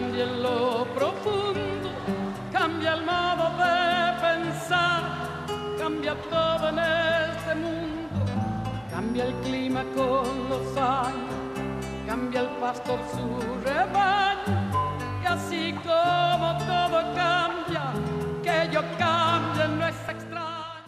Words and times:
cambia 0.00 0.24
en 0.24 0.42
lo 0.42 0.86
profundo, 0.94 1.90
cambia 2.52 2.94
el 2.94 3.04
modo 3.04 3.44
de 3.60 3.76
pensar, 4.26 5.02
cambia 5.78 6.14
todo 6.30 6.68
en 6.68 6.78
este 6.78 7.54
mundo, 7.54 8.24
cambia 8.90 9.24
el 9.24 9.34
clima 9.44 9.84
con 9.94 10.48
los 10.48 10.76
años, 10.76 11.34
cambia 12.06 12.40
el 12.40 12.48
pastor 12.60 12.98
su 13.12 13.26
rebaño, 13.68 14.58
y 15.22 15.26
así 15.26 15.74
como 15.84 16.48
todo 16.70 16.98
cambia, 17.14 17.92
que 18.42 18.72
yo 18.72 18.82
cambie 18.98 19.68
no 19.68 19.86
es 19.86 20.08
extraño. 20.08 20.40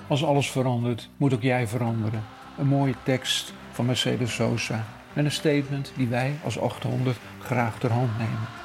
Als 0.09 0.25
alles 0.25 0.51
verandert, 0.51 1.09
moet 1.17 1.35
ook 1.35 1.43
jij 1.43 1.67
veranderen. 1.67 2.25
Een 2.59 2.67
mooie 2.67 2.95
tekst 3.03 3.53
van 3.73 3.87
Mercedes 3.87 4.35
Sosa 4.35 4.85
met 5.13 5.25
een 5.25 5.31
statement 5.31 5.93
die 5.97 6.09
wij 6.09 6.35
als 6.45 6.59
800 6.59 7.17
graag 7.39 7.79
ter 7.79 7.93
hand 7.93 8.19
nemen. 8.19 8.62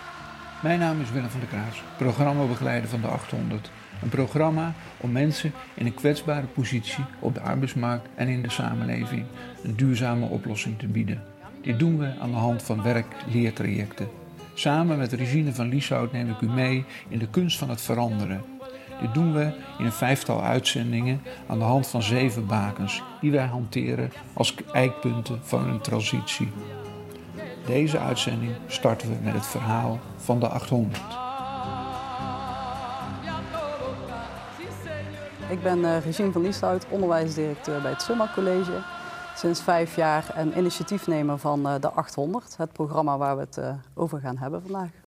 Mijn 0.61 0.79
naam 0.79 1.01
is 1.01 1.11
Willem 1.11 1.29
van 1.29 1.39
der 1.39 1.49
Kraas, 1.49 1.83
programmabegeleider 1.97 2.89
van 2.89 3.01
de 3.01 3.07
800. 3.07 3.71
Een 4.01 4.09
programma 4.09 4.73
om 4.97 5.11
mensen 5.11 5.51
in 5.73 5.85
een 5.85 5.93
kwetsbare 5.93 6.45
positie 6.45 7.03
op 7.19 7.33
de 7.33 7.41
arbeidsmarkt 7.41 8.07
en 8.15 8.27
in 8.27 8.41
de 8.41 8.49
samenleving 8.49 9.25
een 9.63 9.75
duurzame 9.75 10.25
oplossing 10.25 10.79
te 10.79 10.87
bieden. 10.87 11.23
Dit 11.61 11.79
doen 11.79 11.97
we 11.97 12.13
aan 12.19 12.31
de 12.31 12.37
hand 12.37 12.63
van 12.63 12.83
werk-leertrajecten. 12.83 14.07
Samen 14.53 14.97
met 14.97 15.13
Regine 15.13 15.53
van 15.53 15.69
Lieshout 15.69 16.11
neem 16.11 16.29
ik 16.29 16.41
u 16.41 16.49
mee 16.49 16.85
in 17.07 17.19
de 17.19 17.29
kunst 17.29 17.57
van 17.57 17.69
het 17.69 17.81
veranderen. 17.81 18.41
Dit 19.01 19.13
doen 19.13 19.33
we 19.33 19.53
in 19.77 19.85
een 19.85 19.91
vijftal 19.91 20.43
uitzendingen 20.43 21.21
aan 21.47 21.59
de 21.59 21.65
hand 21.65 21.87
van 21.87 22.03
zeven 22.03 22.45
bakens 22.45 23.03
die 23.21 23.31
wij 23.31 23.45
hanteren 23.45 24.11
als 24.33 24.55
eikpunten 24.73 25.39
van 25.41 25.69
een 25.69 25.81
transitie. 25.81 26.49
Deze 27.67 27.99
uitzending 27.99 28.55
starten 28.67 29.09
we 29.09 29.15
met 29.23 29.33
het 29.33 29.45
verhaal 29.45 29.99
van 30.15 30.39
de 30.39 30.47
800. 30.47 31.01
Ik 35.49 35.63
ben 35.63 35.79
uh, 35.79 35.99
Regine 35.99 36.31
van 36.31 36.41
Lieshout, 36.41 36.85
onderwijsdirecteur 36.89 37.81
bij 37.81 37.91
het 37.91 38.01
Summa 38.01 38.31
College. 38.33 38.81
Sinds 39.35 39.61
vijf 39.61 39.95
jaar 39.95 40.31
en 40.35 40.57
initiatiefnemer 40.57 41.37
van 41.37 41.67
uh, 41.67 41.73
de 41.79 41.91
800, 41.91 42.57
het 42.57 42.73
programma 42.73 43.17
waar 43.17 43.35
we 43.35 43.41
het 43.41 43.57
uh, 43.57 43.73
over 43.93 44.19
gaan 44.19 44.37
hebben 44.37 44.61
vandaag. 44.61 45.06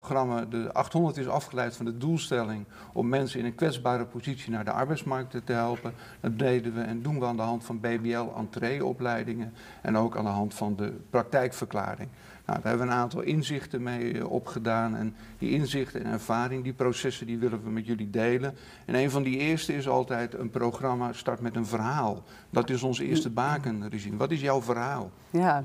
Programma, 0.00 0.44
de 0.44 0.72
800 0.72 1.16
is 1.16 1.28
afgeleid 1.28 1.76
van 1.76 1.84
de 1.84 1.96
doelstelling 1.96 2.64
om 2.92 3.08
mensen 3.08 3.38
in 3.38 3.44
een 3.44 3.54
kwetsbare 3.54 4.04
positie 4.04 4.50
naar 4.50 4.64
de 4.64 4.70
arbeidsmarkt 4.70 5.46
te 5.46 5.52
helpen. 5.52 5.92
Dat 6.20 6.38
deden 6.38 6.74
we 6.74 6.80
en 6.80 7.02
doen 7.02 7.18
we 7.18 7.26
aan 7.26 7.36
de 7.36 7.42
hand 7.42 7.64
van 7.64 7.80
BBL-entreeopleidingen 7.80 9.52
en 9.82 9.96
ook 9.96 10.16
aan 10.16 10.24
de 10.24 10.30
hand 10.30 10.54
van 10.54 10.76
de 10.76 10.92
praktijkverklaring. 11.10 12.08
Nou, 12.46 12.60
daar 12.60 12.68
hebben 12.68 12.86
we 12.86 12.92
een 12.92 12.98
aantal 12.98 13.20
inzichten 13.20 13.82
mee 13.82 14.18
eh, 14.18 14.30
opgedaan 14.30 14.96
en 14.96 15.14
die 15.38 15.50
inzichten 15.50 16.04
en 16.04 16.12
ervaring, 16.12 16.64
die 16.64 16.72
processen, 16.72 17.26
die 17.26 17.38
willen 17.38 17.62
we 17.62 17.70
met 17.70 17.86
jullie 17.86 18.10
delen. 18.10 18.54
En 18.84 18.94
een 18.94 19.10
van 19.10 19.22
die 19.22 19.38
eerste 19.38 19.74
is 19.74 19.88
altijd 19.88 20.34
een 20.34 20.50
programma 20.50 21.12
start 21.12 21.40
met 21.40 21.56
een 21.56 21.66
verhaal. 21.66 22.22
Dat 22.50 22.70
is 22.70 22.82
ons 22.82 22.98
eerste 22.98 23.30
baken, 23.30 23.88
Regine. 23.88 24.16
Wat 24.16 24.30
is 24.30 24.40
jouw 24.40 24.62
verhaal? 24.62 25.10
Ja. 25.30 25.64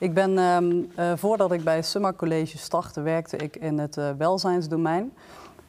Ik 0.00 0.14
ben, 0.14 0.30
uh, 0.30 0.60
uh, 1.10 1.16
voordat 1.16 1.52
ik 1.52 1.64
bij 1.64 1.82
Summa 1.82 2.12
College 2.12 2.58
startte, 2.58 3.00
werkte 3.00 3.36
ik 3.36 3.56
in 3.56 3.78
het 3.78 3.96
uh, 3.96 4.10
welzijnsdomein. 4.18 5.12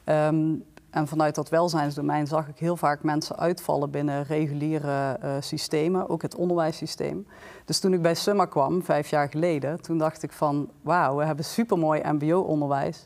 Um, 0.06 0.64
en 0.90 1.08
vanuit 1.08 1.36
dat 1.36 1.50
welzijnsdomein 1.50 2.28
zag 2.28 2.48
ik 2.48 2.58
heel 2.58 2.78
vaak 2.78 3.04
mensen 3.04 3.38
uitvallen 3.38 3.92
binnen 3.92 4.24
reguliere 4.24 5.20
uh, 5.24 5.32
systemen, 5.40 6.10
ook 6.10 6.22
het 6.22 6.36
onderwijssysteem. 6.36 7.28
Dus 7.66 7.80
toen 7.80 7.94
ik 7.94 8.02
bij 8.02 8.16
Summa 8.16 8.46
kwam, 8.46 8.84
vijf 8.84 9.10
jaar 9.10 9.30
geleden, 9.30 9.82
toen 9.82 9.98
dacht 9.98 10.24
ik 10.24 10.32
van 10.32 10.70
wauw, 10.82 11.16
we 11.16 11.26
hebben 11.26 11.46
supermooi 11.46 12.02
mbo-onderwijs. 12.12 13.06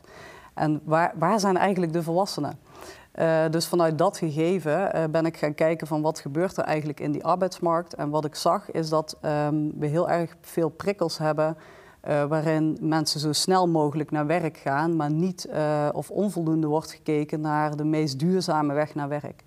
En 0.54 0.80
waar, 0.84 1.12
waar 1.18 1.40
zijn 1.40 1.56
eigenlijk 1.56 1.92
de 1.92 2.02
volwassenen? 2.02 2.58
Uh, 3.20 3.44
dus 3.50 3.66
vanuit 3.66 3.98
dat 3.98 4.18
gegeven 4.18 4.96
uh, 4.96 5.04
ben 5.10 5.26
ik 5.26 5.36
gaan 5.36 5.54
kijken 5.54 5.86
van 5.86 6.02
wat 6.02 6.18
gebeurt 6.18 6.56
er 6.56 6.64
eigenlijk 6.64 7.00
in 7.00 7.12
die 7.12 7.24
arbeidsmarkt. 7.24 7.94
En 7.94 8.10
wat 8.10 8.24
ik 8.24 8.34
zag 8.34 8.70
is 8.70 8.88
dat 8.88 9.16
um, 9.22 9.72
we 9.78 9.86
heel 9.86 10.10
erg 10.10 10.36
veel 10.40 10.68
prikkels 10.68 11.18
hebben 11.18 11.56
uh, 12.08 12.24
waarin 12.24 12.78
mensen 12.80 13.20
zo 13.20 13.32
snel 13.32 13.68
mogelijk 13.68 14.10
naar 14.10 14.26
werk 14.26 14.56
gaan, 14.56 14.96
maar 14.96 15.10
niet 15.10 15.48
of 15.92 16.10
onvoldoende 16.10 16.66
wordt 16.66 16.90
gekeken 16.90 17.40
naar 17.40 17.76
de 17.76 17.84
meest 17.84 18.18
duurzame 18.18 18.74
weg 18.74 18.94
naar 18.94 19.08
werk. 19.08 19.44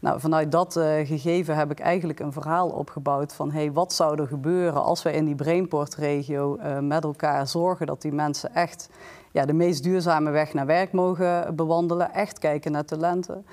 Nou, 0.00 0.20
vanuit 0.20 0.52
dat 0.52 0.72
gegeven 1.04 1.56
heb 1.56 1.70
ik 1.70 1.80
eigenlijk 1.80 2.20
een 2.20 2.32
verhaal 2.32 2.68
opgebouwd 2.68 3.32
van 3.32 3.50
hey, 3.50 3.72
wat 3.72 3.92
zou 3.92 4.20
er 4.20 4.26
gebeuren 4.26 4.84
als 4.84 5.02
wij 5.02 5.12
in 5.12 5.24
die 5.24 5.34
Brainport-regio 5.34 6.58
met 6.80 7.04
elkaar 7.04 7.46
zorgen 7.46 7.86
dat 7.86 8.02
die 8.02 8.12
mensen 8.12 8.54
echt 8.54 8.88
ja, 9.32 9.44
de 9.44 9.52
meest 9.52 9.82
duurzame 9.82 10.30
weg 10.30 10.54
naar 10.54 10.66
werk 10.66 10.92
mogen 10.92 11.56
bewandelen. 11.56 12.12
Echt 12.12 12.38
kijken 12.38 12.72
naar 12.72 12.84
talenten. 12.84 13.44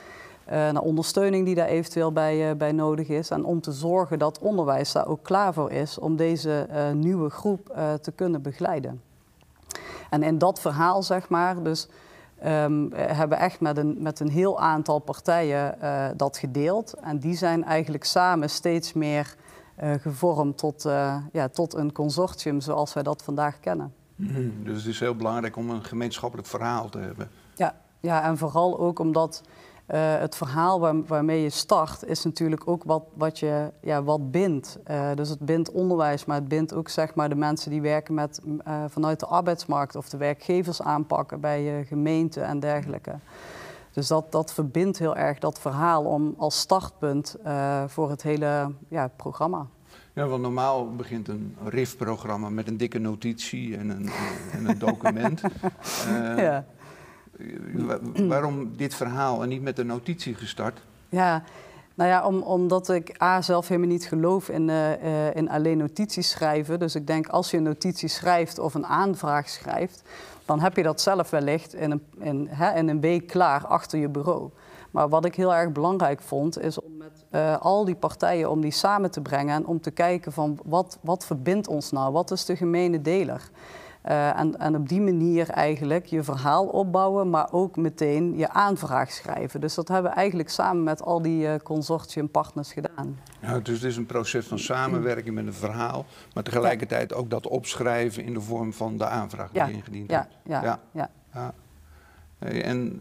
Uh, 0.47 0.53
naar 0.53 0.81
ondersteuning 0.81 1.45
die 1.45 1.55
daar 1.55 1.67
eventueel 1.67 2.11
bij, 2.11 2.57
bij 2.57 2.71
nodig 2.71 3.07
is. 3.07 3.29
En 3.29 3.45
om 3.45 3.61
te 3.61 3.71
zorgen 3.71 4.19
dat 4.19 4.39
onderwijs 4.39 4.91
daar 4.91 5.07
ook 5.07 5.23
klaar 5.23 5.53
voor 5.53 5.71
is 5.71 5.99
om 5.99 6.15
deze 6.15 6.67
nieuwe 6.93 7.29
groep 7.29 7.77
te 8.01 8.11
kunnen 8.11 8.41
begeleiden. 8.41 9.01
En 10.09 10.23
in 10.23 10.37
dat 10.37 10.59
verhaal, 10.59 11.03
zeg 11.03 11.29
maar, 11.29 11.63
dus 11.63 11.87
um, 12.45 12.93
hebben 12.93 13.37
echt 13.37 13.59
met 13.59 13.77
een, 13.77 13.95
met 13.99 14.19
een 14.19 14.29
heel 14.29 14.59
aantal 14.59 14.99
partijen 14.99 15.77
dat 16.17 16.37
gedeeld. 16.37 16.93
En 16.93 17.19
die 17.19 17.35
zijn 17.35 17.63
eigenlijk 17.63 18.03
samen 18.03 18.49
steeds 18.49 18.93
meer 18.93 19.35
gevormd 19.77 20.57
tot, 20.57 20.83
ja, 21.31 21.47
tot 21.51 21.73
een 21.73 21.91
consortium 21.91 22.61
zoals 22.61 22.93
wij 22.93 23.03
dat 23.03 23.23
vandaag 23.23 23.59
kennen. 23.59 23.93
Mm, 24.15 24.63
dus 24.63 24.77
het 24.77 24.85
is 24.85 24.99
heel 24.99 25.15
belangrijk 25.15 25.55
om 25.55 25.69
een 25.69 25.83
gemeenschappelijk 25.83 26.47
verhaal 26.47 26.89
te 26.89 26.97
hebben. 26.97 27.29
Ja, 27.55 27.75
ja 27.99 28.23
en 28.23 28.37
vooral 28.37 28.79
ook 28.79 28.99
omdat 28.99 29.43
uh, 29.87 30.17
het 30.19 30.35
verhaal 30.35 30.79
waar, 30.79 31.03
waarmee 31.03 31.41
je 31.41 31.49
start 31.49 32.05
is 32.05 32.23
natuurlijk 32.23 32.67
ook 32.67 32.83
wat, 32.83 33.03
wat, 33.13 33.39
je, 33.39 33.71
ja, 33.81 34.03
wat 34.03 34.31
bindt. 34.31 34.77
Uh, 34.91 35.09
dus 35.15 35.29
het 35.29 35.39
bindt 35.39 35.71
onderwijs, 35.71 36.25
maar 36.25 36.35
het 36.35 36.47
bindt 36.47 36.73
ook 36.73 36.89
zeg 36.89 37.15
maar, 37.15 37.29
de 37.29 37.35
mensen 37.35 37.71
die 37.71 37.81
werken 37.81 38.13
met, 38.13 38.41
uh, 38.45 38.83
vanuit 38.87 39.19
de 39.19 39.25
arbeidsmarkt 39.25 39.95
of 39.95 40.09
de 40.09 40.17
werkgevers 40.17 40.81
aanpakken 40.81 41.39
bij 41.39 41.85
gemeenten 41.87 42.43
en 42.43 42.59
dergelijke. 42.59 43.15
Dus 43.91 44.07
dat, 44.07 44.31
dat 44.31 44.53
verbindt 44.53 44.97
heel 44.97 45.15
erg 45.15 45.39
dat 45.39 45.59
verhaal 45.59 46.03
om 46.03 46.35
als 46.37 46.59
startpunt 46.59 47.35
voor 47.87 48.09
het 48.09 48.23
hele 48.23 48.71
ja, 48.87 49.11
programma. 49.15 49.67
Ja, 50.13 50.27
want 50.27 50.41
normaal 50.41 50.95
begint 50.95 51.27
een 51.27 51.55
RIF-programma 51.63 52.49
met 52.49 52.67
een 52.67 52.77
dikke 52.77 52.99
notitie 52.99 53.77
en 53.77 53.89
een, 53.89 54.09
en 54.51 54.69
een 54.69 54.77
document. 54.77 55.41
ja. 56.37 56.65
Waarom 58.27 58.77
dit 58.77 58.93
verhaal 58.95 59.43
en 59.43 59.49
niet 59.49 59.61
met 59.61 59.79
een 59.79 59.87
notitie 59.87 60.35
gestart? 60.35 60.79
Ja, 61.09 61.43
nou 61.93 62.09
ja, 62.09 62.25
om, 62.25 62.41
omdat 62.41 62.89
ik 62.89 63.21
A 63.21 63.41
zelf 63.41 63.67
helemaal 63.67 63.89
niet 63.89 64.05
geloof 64.05 64.49
in, 64.49 64.67
uh, 64.67 65.03
uh, 65.03 65.35
in 65.35 65.49
alleen 65.49 65.77
notities 65.77 66.29
schrijven. 66.29 66.79
Dus 66.79 66.95
ik 66.95 67.07
denk 67.07 67.27
als 67.27 67.51
je 67.51 67.57
een 67.57 67.63
notitie 67.63 68.09
schrijft 68.09 68.59
of 68.59 68.73
een 68.73 68.85
aanvraag 68.85 69.49
schrijft, 69.49 70.03
dan 70.45 70.59
heb 70.59 70.75
je 70.75 70.83
dat 70.83 71.01
zelf 71.01 71.29
wellicht 71.29 71.73
in 71.73 71.91
een, 71.91 72.01
in, 72.19 72.47
hè, 72.49 72.75
in 72.75 72.87
een 72.87 73.01
week 73.01 73.27
klaar 73.27 73.65
achter 73.65 73.99
je 73.99 74.09
bureau. 74.09 74.49
Maar 74.91 75.09
wat 75.09 75.25
ik 75.25 75.35
heel 75.35 75.55
erg 75.55 75.71
belangrijk 75.71 76.21
vond, 76.21 76.59
is 76.59 76.79
om 76.79 76.97
met 76.97 77.23
uh, 77.31 77.57
al 77.57 77.85
die 77.85 77.95
partijen 77.95 78.49
om 78.49 78.61
die 78.61 78.71
samen 78.71 79.11
te 79.11 79.21
brengen 79.21 79.55
en 79.55 79.65
om 79.65 79.81
te 79.81 79.91
kijken 79.91 80.31
van 80.31 80.59
wat, 80.63 80.97
wat 81.01 81.25
verbindt 81.25 81.67
ons 81.67 81.91
nou, 81.91 82.11
wat 82.11 82.31
is 82.31 82.45
de 82.45 82.55
gemene 82.55 83.01
deler. 83.01 83.49
Uh, 84.09 84.39
en, 84.39 84.59
en, 84.59 84.75
op 84.75 84.89
die 84.89 85.01
manier 85.01 85.49
eigenlijk 85.49 86.05
je 86.05 86.23
verhaal 86.23 86.65
opbouwen, 86.65 87.29
maar 87.29 87.47
ook 87.51 87.75
meteen 87.75 88.37
je 88.37 88.49
aanvraag 88.49 89.11
schrijven. 89.11 89.61
Dus 89.61 89.75
dat 89.75 89.87
hebben 89.87 90.11
we 90.11 90.17
eigenlijk 90.17 90.49
samen 90.49 90.83
met 90.83 91.01
al 91.01 91.21
die 91.21 91.43
uh, 91.43 91.55
consortiumpartners 91.63 92.73
gedaan. 92.73 93.19
Ja, 93.39 93.59
dus 93.59 93.75
het 93.75 93.83
is 93.83 93.97
een 93.97 94.05
proces 94.05 94.47
van 94.47 94.59
samenwerking 94.59 95.35
met 95.35 95.45
een 95.45 95.53
verhaal, 95.53 96.05
maar 96.33 96.43
tegelijkertijd 96.43 97.13
ook 97.13 97.29
dat 97.29 97.47
opschrijven 97.47 98.23
in 98.23 98.33
de 98.33 98.41
vorm 98.41 98.73
van 98.73 98.97
de 98.97 99.05
aanvraag 99.05 99.51
die 99.51 99.61
ja. 99.61 99.67
je 99.67 99.73
ingediend 99.73 100.09
ja. 100.09 100.17
hebt. 100.17 100.35
Ja. 100.43 100.63
Ja. 100.63 100.79
ja. 100.91 101.09
ja. 101.33 101.53
En 102.39 102.99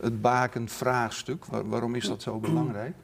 het 0.00 0.20
bakend 0.20 0.72
vraagstuk, 0.72 1.44
waarom 1.44 1.94
is 1.94 2.08
dat 2.08 2.22
zo 2.22 2.38
belangrijk? 2.38 2.94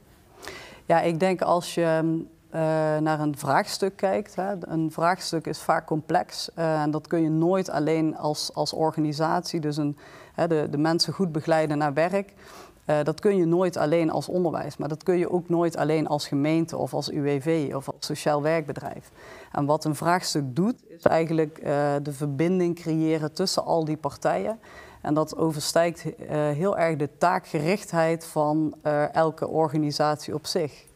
Ja, 0.87 1.01
ik 1.01 1.21
denk 1.21 1.43
als 1.43 1.75
je 1.75 2.25
uh, 2.55 2.61
naar 2.99 3.21
een 3.21 3.37
vraagstuk 3.37 3.97
kijkt, 3.97 4.35
hè, 4.35 4.53
een 4.61 4.93
vraagstuk 4.93 5.47
is 5.47 5.59
vaak 5.59 5.87
complex 5.87 6.51
uh, 6.59 6.83
en 6.83 6.91
dat 6.91 7.07
kun 7.07 7.23
je 7.23 7.31
nooit 7.31 7.71
alleen 7.71 8.17
als, 8.17 8.55
als 8.55 8.73
organisatie, 8.73 9.61
dus 9.61 9.77
een, 9.77 9.97
hè, 10.35 10.49
de, 10.49 10.67
de 10.71 10.79
mensen 10.79 11.13
goed 11.13 11.33
begeleiden 11.33 11.79
naar 11.79 11.95
werk, 11.95 12.33
uh, 12.87 12.97
dat 13.03 13.21
kun 13.21 13.37
je 13.37 13.45
nooit 13.45 13.77
alleen 13.77 14.11
als 14.11 14.29
onderwijs, 14.29 14.77
maar 14.77 14.89
dat 14.89 15.03
kun 15.03 15.19
je 15.19 15.31
ook 15.31 15.49
nooit 15.49 15.77
alleen 15.77 16.07
als 16.07 16.29
gemeente 16.29 16.77
of 16.77 16.95
als 16.95 17.11
UWV 17.11 17.73
of 17.75 17.87
als 17.87 17.97
sociaal 18.07 18.43
werkbedrijf. 18.43 19.11
En 19.53 19.65
wat 19.65 19.85
een 19.85 19.95
vraagstuk 19.95 20.57
doet, 20.57 20.83
is 20.89 21.03
eigenlijk 21.03 21.61
de 22.03 22.13
verbinding 22.13 22.75
creëren 22.75 23.33
tussen 23.33 23.65
al 23.65 23.85
die 23.85 23.97
partijen. 23.97 24.61
En 25.01 25.15
dat 25.15 25.37
overstijgt 25.37 26.05
heel 26.29 26.79
erg 26.79 26.97
de 26.97 27.09
taakgerichtheid 27.19 28.27
van 28.27 28.75
elke 29.13 29.49
organisatie 29.49 30.35
op 30.35 30.47
zich. 30.47 30.91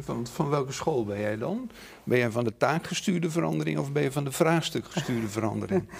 Van, 0.00 0.26
van 0.26 0.48
welke 0.48 0.72
school 0.72 1.04
ben 1.04 1.20
jij 1.20 1.36
dan? 1.36 1.70
Ben 2.04 2.18
jij 2.18 2.30
van 2.30 2.44
de 2.44 2.56
taakgestuurde 2.56 3.30
verandering 3.30 3.78
of 3.78 3.92
ben 3.92 4.02
je 4.02 4.12
van 4.12 4.24
de 4.24 4.32
vraagstukgestuurde 4.32 5.28
verandering? 5.28 5.88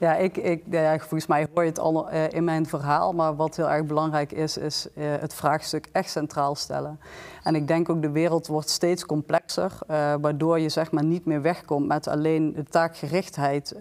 Ja, 0.00 0.14
ik, 0.14 0.36
ik, 0.36 0.62
ja, 0.70 0.98
volgens 0.98 1.26
mij 1.26 1.48
hoor 1.54 1.62
je 1.62 1.68
het 1.68 1.78
al 1.78 2.12
uh, 2.12 2.32
in 2.32 2.44
mijn 2.44 2.66
verhaal. 2.66 3.12
Maar 3.12 3.36
wat 3.36 3.56
heel 3.56 3.70
erg 3.70 3.86
belangrijk 3.86 4.32
is, 4.32 4.56
is 4.56 4.88
uh, 4.94 5.04
het 5.20 5.34
vraagstuk 5.34 5.88
echt 5.92 6.10
centraal 6.10 6.54
stellen. 6.54 7.00
En 7.42 7.54
ik 7.54 7.66
denk 7.66 7.88
ook 7.88 8.02
de 8.02 8.10
wereld 8.10 8.46
wordt 8.46 8.70
steeds 8.70 9.06
complexer. 9.06 9.72
Uh, 9.90 10.14
waardoor 10.20 10.58
je 10.58 10.68
zeg 10.68 10.90
maar 10.90 11.04
niet 11.04 11.24
meer 11.24 11.42
wegkomt 11.42 11.86
met 11.86 12.08
alleen 12.08 12.52
de 12.52 12.64
taakgerichtheid 12.64 13.74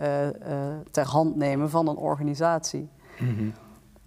ter 0.91 1.05
hand 1.05 1.35
nemen 1.35 1.69
van 1.69 1.87
een 1.87 1.97
organisatie. 1.97 2.89
Mm 3.17 3.35
-hmm. 3.37 3.53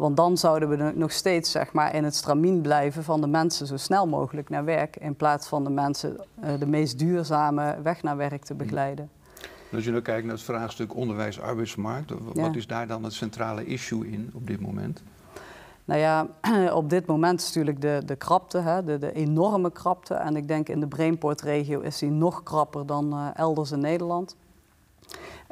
Want 0.01 0.17
dan 0.17 0.37
zouden 0.37 0.69
we 0.69 0.93
nog 0.95 1.13
steeds 1.13 1.51
zeg 1.51 1.73
maar, 1.73 1.95
in 1.95 2.05
het 2.05 2.15
stramien 2.15 2.61
blijven 2.61 3.05
van 3.05 3.21
de 3.21 3.27
mensen 3.27 3.67
zo 3.67 3.77
snel 3.77 4.07
mogelijk 4.07 4.49
naar 4.49 4.65
werk. 4.65 4.97
In 4.97 5.17
plaats 5.17 5.49
van 5.49 5.65
de 5.65 5.71
mensen 5.71 6.17
de 6.59 6.67
meest 6.67 6.99
duurzame 6.99 7.77
weg 7.83 8.03
naar 8.03 8.17
werk 8.17 8.45
te 8.45 8.55
begeleiden. 8.55 9.11
Als 9.73 9.85
je 9.85 9.91
nu 9.91 10.01
kijkt 10.01 10.25
naar 10.25 10.35
het 10.35 10.43
vraagstuk 10.43 10.95
onderwijs-arbeidsmarkt, 10.95 12.13
wat 12.35 12.57
is 12.57 12.67
daar 12.67 12.87
dan 12.87 13.05
het 13.05 13.13
centrale 13.13 13.65
issue 13.65 14.11
in 14.11 14.31
op 14.35 14.47
dit 14.47 14.61
moment? 14.61 15.03
Nou 15.85 16.01
ja, 16.01 16.27
op 16.73 16.91
dit 16.91 17.07
moment 17.07 17.41
is 17.41 17.47
natuurlijk 17.47 17.81
de, 17.81 18.03
de 18.07 18.17
krapte, 18.17 18.59
hè, 18.59 18.85
de, 18.85 18.99
de, 18.99 19.13
enorme 19.13 19.73
krapte. 19.73 20.15
En 20.15 20.37
ik 20.37 20.49
denk 20.49 20.69
in 20.69 20.81
de 20.81 20.87
Brainport-regio 20.87 21.81
is 21.81 21.99
die 21.99 22.11
nog 22.11 22.43
krapper 22.43 22.87
dan 22.87 23.15
uh, 23.15 23.29
elders 23.35 23.71
in 23.71 23.81
Nederland. 23.81 24.37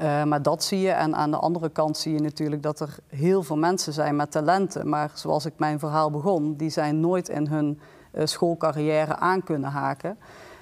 Uh, 0.03 0.25
maar 0.25 0.43
dat 0.43 0.65
zie 0.65 0.81
je. 0.81 0.91
En 0.91 1.15
aan 1.15 1.31
de 1.31 1.37
andere 1.37 1.69
kant 1.69 1.97
zie 1.97 2.13
je 2.13 2.21
natuurlijk 2.21 2.63
dat 2.63 2.81
er 2.81 2.97
heel 3.07 3.43
veel 3.43 3.57
mensen 3.57 3.93
zijn 3.93 4.17
met 4.17 4.31
talenten. 4.31 4.89
Maar 4.89 5.11
zoals 5.15 5.47
ik 5.47 5.53
mijn 5.57 5.79
verhaal 5.79 6.11
begon, 6.11 6.57
die 6.57 6.71
zijn 6.71 7.01
nooit 7.01 7.29
in 7.29 7.47
hun 7.47 7.81
uh, 8.13 8.27
schoolcarrière 8.27 9.17
aan 9.17 9.43
kunnen 9.43 9.71
haken. 9.71 10.19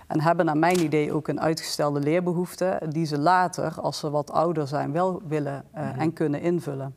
En 0.07 0.21
hebben 0.21 0.45
naar 0.45 0.57
mijn 0.57 0.81
idee 0.81 1.13
ook 1.13 1.29
een 1.29 1.41
uitgestelde 1.41 2.01
leerbehoefte, 2.01 2.81
die 2.89 3.07
ze 3.07 3.19
later, 3.19 3.81
als 3.81 3.99
ze 3.99 4.11
wat 4.11 4.31
ouder 4.31 4.67
zijn, 4.67 4.93
wel 4.93 5.23
willen 5.29 5.65
uh, 5.75 5.83
mm 5.83 5.89
-hmm. 5.89 6.01
en 6.01 6.13
kunnen 6.13 6.41
invullen. 6.41 6.95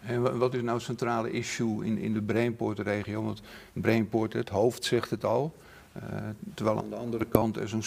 En 0.00 0.38
wat 0.38 0.54
is 0.54 0.62
nou 0.62 0.74
het 0.74 0.84
centrale 0.84 1.30
issue 1.30 1.84
in, 1.84 1.98
in 1.98 2.12
de 2.12 2.22
Brainport-regio? 2.22 3.24
Want 3.24 3.42
Brainport, 3.72 4.32
het 4.32 4.48
hoofd 4.48 4.84
zegt 4.84 5.10
het 5.10 5.24
al. 5.24 5.54
Uh, 5.96 6.02
terwijl 6.54 6.78
aan 6.78 6.90
de 6.90 6.96
andere 6.96 7.24
kant 7.24 7.56
er 7.56 7.68
zo'n 7.68 7.82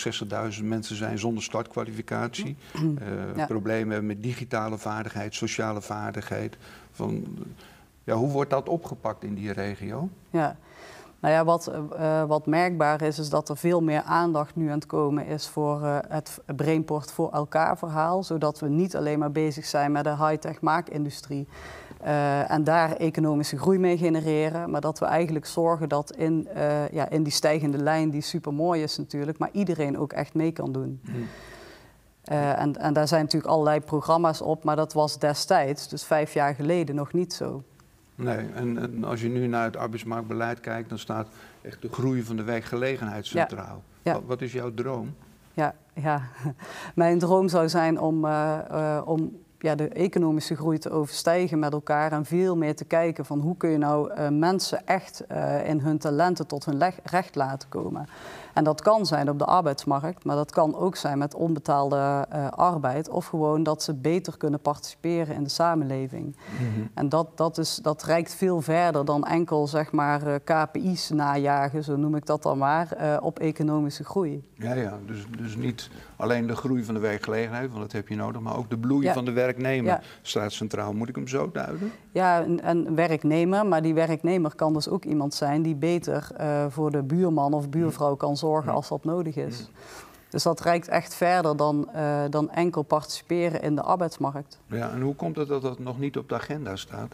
60.000 0.59 0.63
mensen 0.63 0.95
zijn 0.95 1.19
zonder 1.19 1.44
startkwalificatie. 1.44 2.56
Uh, 2.75 2.81
ja. 3.36 3.45
Problemen 3.45 3.89
hebben 3.89 4.07
met 4.07 4.24
digitale 4.24 4.77
vaardigheid, 4.77 5.36
sociale 5.36 5.81
vaardigheid. 5.81 6.57
Van, 6.92 7.25
ja, 8.04 8.15
hoe 8.15 8.31
wordt 8.31 8.50
dat 8.50 8.69
opgepakt 8.69 9.24
in 9.24 9.33
die 9.33 9.51
regio? 9.51 10.09
Ja, 10.30 10.57
nou 11.19 11.33
ja, 11.33 11.45
wat, 11.45 11.71
uh, 11.93 12.23
wat 12.23 12.45
merkbaar 12.45 13.01
is, 13.01 13.19
is 13.19 13.29
dat 13.29 13.49
er 13.49 13.57
veel 13.57 13.81
meer 13.81 14.01
aandacht 14.01 14.55
nu 14.55 14.67
aan 14.67 14.77
het 14.77 14.85
komen 14.85 15.25
is 15.25 15.47
voor 15.47 15.81
uh, 15.81 15.97
het 16.07 16.41
Brainport 16.55 17.11
voor 17.11 17.31
elkaar 17.31 17.77
verhaal. 17.77 18.23
Zodat 18.23 18.59
we 18.59 18.69
niet 18.69 18.95
alleen 18.95 19.19
maar 19.19 19.31
bezig 19.31 19.65
zijn 19.65 19.91
met 19.91 20.03
de 20.03 20.09
high-tech 20.09 20.61
maakindustrie 20.61 21.47
uh, 22.03 22.51
en 22.51 22.63
daar 22.63 22.95
economische 22.95 23.57
groei 23.57 23.79
mee 23.79 23.97
genereren. 23.97 24.69
Maar 24.69 24.81
dat 24.81 24.99
we 24.99 25.05
eigenlijk 25.05 25.45
zorgen 25.45 25.89
dat 25.89 26.11
in, 26.11 26.47
ja, 26.91 27.09
in 27.09 27.23
die 27.23 27.33
stijgende 27.33 27.77
lijn, 27.77 28.09
die 28.09 28.21
super 28.21 28.53
mooi 28.53 28.83
is 28.83 28.97
natuurlijk, 28.97 29.37
maar 29.37 29.49
iedereen 29.51 29.97
ook 29.97 30.13
echt 30.13 30.33
mee 30.33 30.51
kan 30.51 30.71
doen. 30.71 31.01
Mm. 31.03 31.27
en, 32.23 32.75
en 32.75 32.93
daar 32.93 33.07
zijn 33.07 33.21
natuurlijk 33.21 33.51
allerlei 33.51 33.79
programma's 33.79 34.41
op, 34.41 34.63
maar 34.63 34.75
dat 34.75 34.93
was 34.93 35.19
destijds, 35.19 35.87
dus 35.87 36.03
vijf 36.03 36.33
jaar 36.33 36.55
geleden, 36.55 36.95
nog 36.95 37.13
niet 37.13 37.33
zo. 37.33 37.63
Nee, 38.17 38.45
en, 38.53 38.77
en, 38.77 39.03
als 39.03 39.21
je 39.21 39.29
nu 39.29 39.47
naar 39.47 39.63
het 39.63 39.77
arbeidsmarktbeleid 39.77 40.59
kijkt, 40.59 40.89
dan 40.89 40.99
staat 40.99 41.27
echt 41.61 41.81
de 41.81 41.89
groei 41.91 42.23
van 42.23 42.35
de 42.35 42.43
werkgelegenheid 42.43 43.25
centraal. 43.25 43.83
Ja. 44.01 44.13
Wat, 44.13 44.23
wat, 44.25 44.41
is 44.41 44.51
jouw 44.51 44.73
droom? 44.73 45.15
Ja, 45.53 45.75
ja, 45.93 46.21
mijn 46.95 47.19
droom 47.19 47.47
zou 47.47 47.69
zijn 47.69 47.99
om, 47.99 48.25
uh, 48.25 48.57
uh, 48.71 49.01
om 49.05 49.37
ja, 49.59 49.75
de 49.75 49.87
economische 49.87 50.55
groei 50.55 50.77
te 50.77 50.89
overstijgen 50.89 51.59
met 51.59 51.73
elkaar 51.73 52.11
en 52.11 52.25
veel 52.25 52.57
meer 52.57 52.75
te 52.75 52.85
kijken 52.85 53.25
van 53.25 53.39
hoe 53.39 53.57
kun 53.57 53.69
je 53.69 53.77
nou 53.77 54.11
uh, 54.13 54.27
mensen 54.29 54.87
echt 54.87 55.23
in 55.65 55.79
hun 55.79 55.97
talenten 55.97 56.47
tot 56.47 56.65
hun 56.65 56.93
recht 57.03 57.35
laten 57.35 57.69
komen. 57.69 58.07
En 58.57 58.63
dat 58.63 58.81
kan 58.81 59.06
zijn 59.06 59.30
op 59.30 59.39
de 59.39 59.45
arbeidsmarkt, 59.45 60.24
maar 60.24 60.36
dat 60.36 60.51
kan 60.51 60.75
ook 60.75 60.95
zijn 60.95 61.18
met 61.18 61.36
onbetaalde 61.36 62.25
uh, 62.33 62.48
arbeid. 62.50 63.09
Of 63.09 63.25
gewoon 63.25 63.63
dat 63.63 63.83
ze 63.83 63.94
beter 63.94 64.38
kunnen 64.38 64.59
participeren 64.59 65.36
in 65.36 65.44
de 65.44 65.50
samenleving. 65.50 66.25
Mm 66.25 66.74
-hmm. 66.74 66.89
En 66.94 67.09
dat, 67.09 67.38
dat, 67.38 67.57
is, 67.57 67.75
dat 67.75 68.04
reikt 68.04 68.36
veel 68.36 68.62
verder 68.62 69.06
dan 69.06 69.24
enkel 69.24 69.68
zeg 69.68 69.92
maar, 69.92 70.27
uh, 70.27 70.36
KPI's 70.44 71.09
najagen, 71.09 71.83
zo 71.83 71.95
noem 71.95 72.15
ik 72.15 72.25
dat 72.25 72.44
dan 72.44 72.57
maar, 72.57 72.98
uh, 73.01 73.18
op 73.21 73.39
economische 73.39 74.04
groei. 74.04 74.44
Ja, 74.54 74.74
ja 74.74 74.98
dus, 75.06 75.25
dus 75.38 75.56
niet 75.56 75.89
alleen 76.15 76.48
de 76.48 76.56
groei 76.56 76.83
van 76.83 76.94
de 76.94 77.00
werkgelegenheid, 77.00 77.69
want 77.69 77.81
dat 77.81 77.92
heb 77.92 78.07
je 78.07 78.15
nodig, 78.15 78.42
maar 78.42 78.57
ook 78.57 78.69
de 78.69 78.77
bloei 78.77 79.06
ja. 79.06 79.13
van 79.13 79.25
de 79.25 79.31
werknemer 79.31 79.92
ja. 79.92 80.01
staat 80.21 80.51
centraal. 80.51 80.94
Moet 80.94 81.10
ik 81.10 81.15
hem 81.15 81.27
zo 81.27 81.50
duiden? 81.53 81.92
Ja, 82.12 82.44
een, 82.44 82.69
een, 82.69 82.95
werknemer, 82.95 83.65
maar 83.65 83.81
die 83.81 83.94
werknemer 83.94 84.56
kan 84.56 84.74
dus 84.74 84.89
ook 84.89 85.06
iemand 85.06 85.33
zijn 85.33 85.62
die 85.62 85.75
beter 85.75 86.27
voor 86.69 86.92
de 86.92 87.03
buurman 87.03 87.53
of 87.53 87.69
buurvrouw 87.69 88.15
kan 88.15 88.38
zorgen 88.38 88.46
zorgen 88.47 88.71
als 88.71 88.88
dat 88.88 89.03
nodig 89.03 89.35
is. 89.35 89.69
Dus 90.29 90.44
dat 90.44 90.59
reikt 90.59 90.88
echt 90.88 91.13
verder 91.13 91.57
dan, 91.57 91.89
uh, 91.95 92.23
dan 92.29 92.49
enkel 92.49 92.81
participeren 92.81 93.61
in 93.61 93.75
de 93.75 93.81
arbeidsmarkt. 93.81 94.59
Ja, 94.67 94.91
en 94.91 95.01
hoe 95.01 95.15
komt 95.15 95.35
het 95.35 95.47
dat 95.47 95.61
dat 95.61 95.79
nog 95.79 95.99
niet 95.99 96.17
op 96.17 96.29
de 96.29 96.35
agenda 96.35 96.75
staat? 96.75 97.13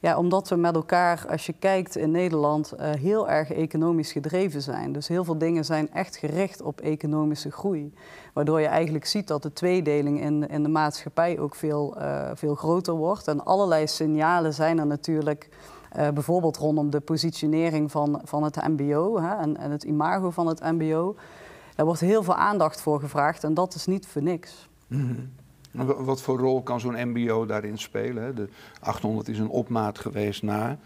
Ja, 0.00 0.16
omdat 0.16 0.48
we 0.48 0.56
met 0.56 0.74
elkaar, 0.74 1.26
als 1.30 1.46
je 1.46 1.52
kijkt 1.52 1.96
in 1.96 2.10
Nederland, 2.10 2.72
uh, 2.74 2.90
heel 2.90 3.28
erg 3.28 3.52
economisch 3.52 4.12
gedreven 4.12 4.62
zijn. 4.62 4.92
Dus 4.92 5.08
heel 5.08 5.24
veel 5.24 5.38
dingen 5.38 5.64
zijn 5.64 5.92
echt 5.92 6.16
gericht 6.16 6.62
op 6.62 6.80
economische 6.80 7.50
groei. 7.50 7.94
Waardoor 8.32 8.60
je 8.60 8.66
eigenlijk 8.66 9.06
ziet 9.06 9.28
dat 9.28 9.42
de 9.42 9.52
tweedeling 9.52 10.20
in, 10.20 10.48
in 10.48 10.62
de 10.62 10.68
maatschappij 10.68 11.38
ook 11.38 11.54
veel, 11.54 11.96
uh, 11.98 12.30
veel 12.34 12.54
groter 12.54 12.94
wordt. 12.94 13.28
En 13.28 13.44
allerlei 13.44 13.86
signalen 13.86 14.54
zijn 14.54 14.78
er 14.78 14.86
natuurlijk 14.86 15.48
bijvoorbeeld 15.94 16.56
rondom 16.56 16.90
de 16.90 17.00
positionering 17.00 17.90
van, 17.90 18.20
van 18.24 18.42
het 18.42 18.56
MBO 18.68 19.20
hè, 19.20 19.34
en, 19.34 19.56
en, 19.56 19.70
het 19.70 19.82
imago 19.82 20.30
van 20.30 20.46
het 20.46 20.60
MBO. 20.60 21.16
Daar 21.74 21.86
wordt 21.86 22.00
heel 22.00 22.22
veel 22.22 22.34
aandacht 22.36 22.80
voor 22.80 23.00
gevraagd 23.00 23.44
en 23.44 23.54
dat 23.54 23.74
is 23.74 23.86
niet 23.86 24.06
voor 24.06 24.22
niks. 24.22 24.68
Mm 24.86 25.06
-hmm. 25.06 25.30
Wat 26.04 26.22
voor 26.22 26.38
rol 26.38 26.62
kan 26.62 26.80
zo'n 26.80 27.08
MBO 27.08 27.46
daarin 27.46 27.78
spelen? 27.78 28.34
De 28.34 28.48
800 28.80 29.28
is 29.28 29.38
een 29.38 29.48
opmaat 29.48 29.98
geweest 29.98 30.42
naar. 30.42 30.78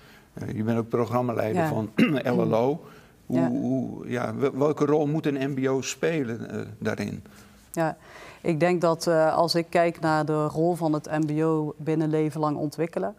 Uh, 0.43 0.57
je 0.57 0.63
bent 0.63 0.79
ook 0.79 0.89
programmaleider 0.89 1.63
ja. 1.63 1.69
van 1.69 1.91
LLO. 2.37 2.81
Hoe, 3.27 3.39
ja. 3.39 3.49
Hoe, 3.49 4.09
ja, 4.09 4.35
welke 4.55 4.85
rol 4.85 5.07
moet 5.07 5.27
een 5.27 5.51
MBO 5.51 5.81
spelen 5.81 6.55
uh, 6.55 6.61
daarin? 6.79 7.25
Ja, 7.73 7.97
ik 8.41 8.61
denk 8.61 8.81
dat 8.81 9.07
uh, 9.07 9.35
als 9.35 9.55
ik 9.55 9.67
kijk 9.69 10.01
naar 10.01 10.25
de 10.25 10.47
rol 10.47 10.75
van 10.75 10.93
het 10.93 11.11
MBO 11.11 11.75
binnen 11.77 12.11
leven 12.11 12.41
lang 12.41 12.57
ontwikkelen. 12.57 13.15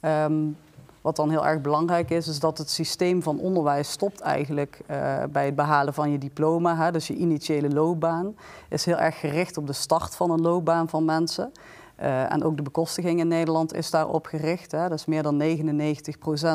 Um, 0.00 0.56
wat 1.02 1.16
dan 1.16 1.30
heel 1.30 1.46
erg 1.46 1.60
belangrijk 1.60 2.10
is, 2.10 2.28
is 2.28 2.38
dat 2.38 2.58
het 2.58 2.70
systeem 2.70 3.22
van 3.22 3.40
onderwijs 3.40 3.90
stopt 3.90 4.20
eigenlijk 4.20 4.80
uh, 4.90 5.22
bij 5.30 5.44
het 5.44 5.54
behalen 5.54 5.94
van 5.94 6.10
je 6.10 6.18
diploma. 6.18 6.76
Hè, 6.76 6.92
dus 6.92 7.06
je 7.06 7.14
initiële 7.14 7.70
loopbaan 7.70 8.36
is 8.68 8.84
heel 8.84 8.96
erg 8.96 9.20
gericht 9.20 9.56
op 9.56 9.66
de 9.66 9.72
start 9.72 10.16
van 10.16 10.30
een 10.30 10.40
loopbaan 10.40 10.88
van 10.88 11.04
mensen. 11.04 11.52
Uh, 12.00 12.32
en 12.32 12.44
ook 12.44 12.56
de 12.56 12.62
bekostiging 12.62 13.20
in 13.20 13.28
Nederland 13.28 13.74
is 13.74 13.90
daarop 13.90 14.26
gericht. 14.26 14.72
Hè. 14.72 14.88
Dus 14.88 15.04
meer 15.04 15.22
dan 15.22 15.42
99% 15.42 15.44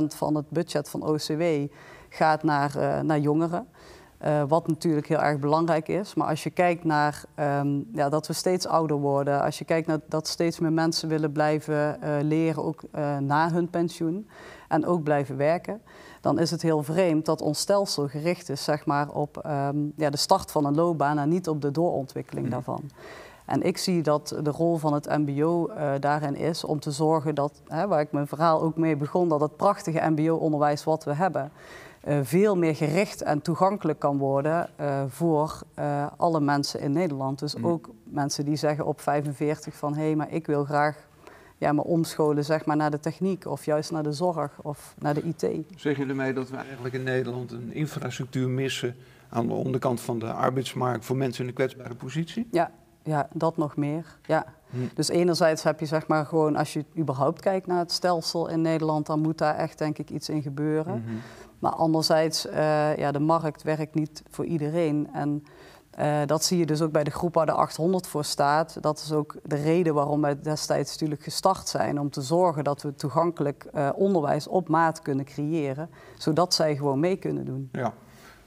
van 0.08 0.36
het 0.36 0.50
budget 0.50 0.90
van 0.90 1.04
OCW 1.04 1.44
gaat 2.10 2.44
naar, 2.44 2.78
uh, 2.78 3.00
naar 3.00 3.20
jongeren. 3.20 3.68
Uh, 4.26 4.44
wat 4.48 4.68
natuurlijk 4.68 5.08
heel 5.08 5.22
erg 5.22 5.40
belangrijk 5.40 5.88
is. 5.88 6.14
Maar 6.14 6.28
als 6.28 6.44
je 6.44 6.50
kijkt 6.50 6.84
naar 6.84 7.24
um, 7.40 7.88
ja, 7.94 8.10
dat 8.10 8.28
we 8.28 8.34
steeds 8.34 8.68
ouder 8.68 8.98
worden, 8.98 9.42
als 9.42 9.58
je 9.58 9.66
kijkt 9.66 9.88
naar 9.88 10.00
dat 10.08 10.28
steeds 10.28 10.60
meer 10.60 10.74
mensen 10.74 11.10
willen 11.10 11.32
blijven 11.32 11.98
uh, 12.04 12.10
leren, 12.22 12.64
ook 12.64 12.84
uh, 12.96 13.18
na 13.18 13.52
hun 13.52 13.70
pensioen, 13.70 14.28
en 14.68 14.86
ook 14.86 15.04
blijven 15.04 15.38
werken, 15.38 15.82
dan 16.22 16.40
is 16.40 16.52
het 16.52 16.62
heel 16.62 16.84
vreemd 16.84 17.26
dat 17.26 17.42
ons 17.42 17.60
stelsel 17.60 18.08
gericht 18.08 18.50
is 18.50 18.64
zeg 18.64 18.86
maar, 18.86 19.10
op 19.10 19.46
um, 19.46 19.94
ja, 19.96 20.10
de 20.10 20.18
start 20.18 20.52
van 20.52 20.66
een 20.66 20.76
loopbaan 20.76 21.20
en 21.20 21.30
niet 21.30 21.50
op 21.50 21.62
de 21.62 21.72
doorontwikkeling 21.72 22.46
mm. 22.46 22.52
daarvan. 22.52 22.90
En 23.46 23.62
ik 23.62 23.78
zie 23.78 24.02
dat 24.02 24.36
de 24.44 24.52
rol 24.52 24.78
van 24.78 24.94
het 24.94 25.06
MBO 25.06 25.70
daarin 26.00 26.36
is 26.36 26.64
om 26.64 26.80
te 26.80 26.92
zorgen 26.92 27.36
dat, 27.36 27.62
hè, 27.68 27.88
waar 27.88 28.02
ik 28.02 28.12
mijn 28.12 28.28
verhaal 28.28 28.62
ook 28.62 28.78
mee 28.78 28.96
begon, 28.96 29.30
dat 29.30 29.42
het 29.42 29.56
prachtige 29.56 30.10
MBO-onderwijs 30.10 30.84
wat 30.84 31.04
we 31.04 31.14
hebben, 31.14 31.52
veel 32.22 32.58
meer 32.58 32.76
gericht 32.76 33.22
en 33.22 33.42
toegankelijk 33.42 34.00
kan 34.00 34.18
worden 34.18 34.70
uh, 34.80 35.04
voor 35.08 35.62
uh, 35.80 36.08
alle 36.18 36.40
mensen 36.40 36.80
in 36.80 36.92
Nederland. 36.92 37.40
Dus 37.40 37.56
mm. 37.56 37.68
ook 37.68 37.90
mensen 38.04 38.46
die 38.46 38.56
zeggen 38.56 38.86
op 38.86 39.02
45 39.02 39.76
van 39.76 39.94
hé, 39.94 40.04
hey, 40.04 40.16
maar 40.16 40.32
ik 40.32 40.46
wil 40.46 40.64
graag 40.64 41.08
ja, 41.58 41.72
me 41.72 41.84
omscholen 41.84 42.46
zeg 42.46 42.66
maar, 42.66 42.76
naar 42.76 42.92
de 42.92 43.00
techniek 43.00 43.46
of 43.46 43.66
juist 43.66 43.92
naar 43.92 44.04
de 44.04 44.12
zorg 44.12 44.52
of 44.62 44.96
naar 45.00 45.14
de 45.14 45.24
IT. 45.24 45.48
Zeg 45.76 45.98
je 45.98 46.06
ermee 46.06 46.34
dat 46.34 46.50
we 46.50 46.58
eigenlijk 46.58 46.94
in 46.94 47.04
Nederland 47.04 47.52
een 47.52 47.74
infrastructuur 47.74 48.50
missen 48.50 48.96
aan 49.30 49.48
de 49.48 49.54
onderkant 49.54 50.02
van 50.02 50.20
de 50.20 50.32
arbeidsmarkt 50.32 51.06
voor 51.06 51.18
mensen 51.18 51.42
in 51.42 51.50
een 51.50 51.56
kwetsbare 51.56 51.96
positie? 51.96 52.48
Ja, 52.52 52.72
ja 53.04 53.28
dat 53.34 53.58
nog 53.58 53.76
meer. 53.76 54.18
Ja. 54.26 54.46
Hm. 54.70 54.78
Dus 54.94 55.10
enerzijds 55.10 55.64
heb 55.64 55.80
je 55.80 55.86
zeg 55.86 56.08
maar 56.08 56.26
gewoon, 56.26 56.56
als 56.56 56.74
je 56.74 56.86
überhaupt 56.98 57.42
kijkt 57.42 57.68
naar 57.68 57.80
het 57.80 57.92
stelsel 57.92 58.50
in 58.50 58.62
Nederland, 58.62 59.06
dan 59.06 59.20
moet 59.20 59.38
daar 59.38 59.56
echt 59.56 59.78
denk 59.78 59.98
ik 59.98 60.10
iets 60.10 60.30
in 60.30 60.42
gebeuren. 60.42 60.94
Mm 60.94 61.04
-hmm. 61.06 61.22
Maar 61.60 61.72
anderzijds, 61.72 62.46
uh, 62.46 62.98
ja, 62.98 63.12
de 63.12 63.20
markt 63.20 63.64
werkt 63.64 63.96
niet 63.96 64.24
voor 64.30 64.46
iedereen. 64.46 65.10
En 65.14 65.44
Uh, 66.00 66.22
dat 66.26 66.44
zie 66.44 66.58
je 66.58 66.66
dus 66.66 66.82
ook 66.82 66.92
bij 66.92 67.04
de 67.04 67.12
groep 67.12 67.34
waar 67.34 67.46
de 67.46 67.52
800 67.52 68.08
voor 68.08 68.24
staat. 68.24 68.78
Dat 68.82 69.00
is 69.00 69.12
ook 69.12 69.36
de 69.44 69.56
reden 69.56 69.94
waarom 69.94 70.22
wij 70.22 70.42
destijds 70.42 70.92
natuurlijk 70.92 71.24
gestart 71.24 71.68
zijn. 71.68 72.00
Om 72.00 72.10
te 72.10 72.22
zorgen 72.22 72.64
dat 72.64 72.82
we 72.82 72.96
toegankelijk 72.96 73.68
uh, 73.76 73.90
onderwijs 73.96 74.48
op 74.48 74.68
maat 74.68 75.02
kunnen 75.02 75.26
creëren. 75.26 75.90
Zodat 76.18 76.54
zij 76.54 76.76
gewoon 76.76 77.00
mee 77.00 77.16
kunnen 77.16 77.46
doen. 77.46 77.70
Ja. 77.72 77.94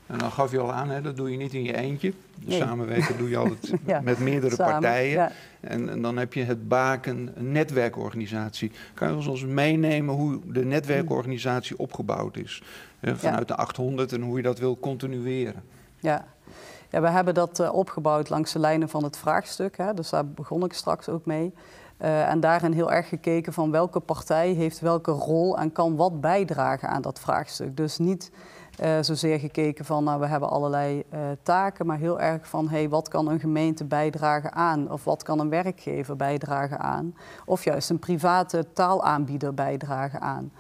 En 0.07 0.19
dan 0.19 0.31
gaf 0.33 0.50
je 0.50 0.59
al 0.59 0.73
aan, 0.73 0.88
hè, 0.88 1.02
dat 1.02 1.17
doe 1.17 1.31
je 1.31 1.37
niet 1.37 1.55
in 1.55 1.62
je 1.62 1.76
eentje. 1.76 2.12
Nee. 2.45 2.59
Samenwerken 2.59 3.19
doe 3.19 3.29
je 3.29 3.37
altijd 3.37 3.73
ja, 3.87 4.00
met 4.00 4.19
meerdere 4.19 4.55
samen, 4.55 4.73
partijen. 4.73 5.12
Ja. 5.12 5.33
En, 5.61 5.88
en, 5.88 6.02
dan 6.02 6.17
heb 6.17 6.33
je 6.33 6.45
het 6.45 6.69
Baken, 6.69 7.33
een 7.35 7.52
netwerkorganisatie. 7.52 8.71
Kan 8.95 9.21
je 9.21 9.29
ons 9.29 9.45
meenemen 9.45 10.14
hoe 10.14 10.40
de 10.45 10.64
netwerkorganisatie 10.64 11.79
opgebouwd 11.79 12.37
is? 12.37 12.62
Hè, 13.00 13.16
vanuit 13.16 13.49
de 13.49 13.57
800 13.57 14.12
en 14.12 14.23
hoe 14.23 14.37
je 14.37 14.42
dat 14.42 14.59
wil 14.59 14.78
continueren? 14.78 15.62
Ja, 15.99 16.25
ja, 16.90 17.00
we 17.00 17.09
hebben 17.09 17.35
dat 17.35 17.61
uh, 17.61 17.73
opgebouwd 17.73 18.28
langs 18.28 18.52
de 18.52 18.59
lijnen 18.59 18.88
van 18.88 19.04
het 19.04 19.16
vraagstuk. 19.16 19.76
Hè, 19.76 19.95
dus 19.95 20.11
daar 20.11 20.26
begon 20.26 20.64
ik 20.64 20.73
straks 20.73 21.09
ook 21.09 21.26
mee. 21.26 21.54
Uh, 22.02 22.28
en 22.28 22.40
daarin 22.40 22.73
heel 22.73 22.92
erg 22.92 23.09
gekeken 23.09 23.52
van 23.52 23.71
welke 23.71 24.00
partij 24.00 24.52
heeft 24.52 24.80
welke 24.80 25.11
rol 25.11 25.59
en 25.59 25.73
kan 25.73 25.97
wat 25.97 26.21
bijdragen 26.21 26.88
aan 26.88 27.02
dat 27.02 27.21
vraagstuk. 27.21 27.76
Dus 27.76 27.99
niet 27.99 28.30
uh, 28.83 28.99
zozeer 29.00 29.38
gekeken 29.38 29.85
van 29.85 30.04
nou, 30.04 30.21
we 30.21 30.26
hebben 30.26 30.50
allerlei 30.50 31.04
taken, 31.42 31.87
maar 31.87 31.99
heel 31.99 32.21
erg 32.21 32.49
van 32.49 32.69
hey, 32.69 32.88
wat 32.88 33.09
kan 33.09 33.28
een 33.28 33.40
gemeente 33.40 33.85
bijdragen 33.85 34.52
aan? 34.52 34.90
Of 34.90 35.04
wat 35.04 35.23
kan 35.23 35.38
een 35.38 35.49
werkgever 35.49 36.16
bijdragen 36.16 36.78
aan? 36.78 37.14
Of 37.45 37.64
juist 37.64 37.90
een 37.90 37.99
private 37.99 38.66
taalaanbieder 38.73 39.54
bijdragen 39.54 40.21
aan. 40.21 40.52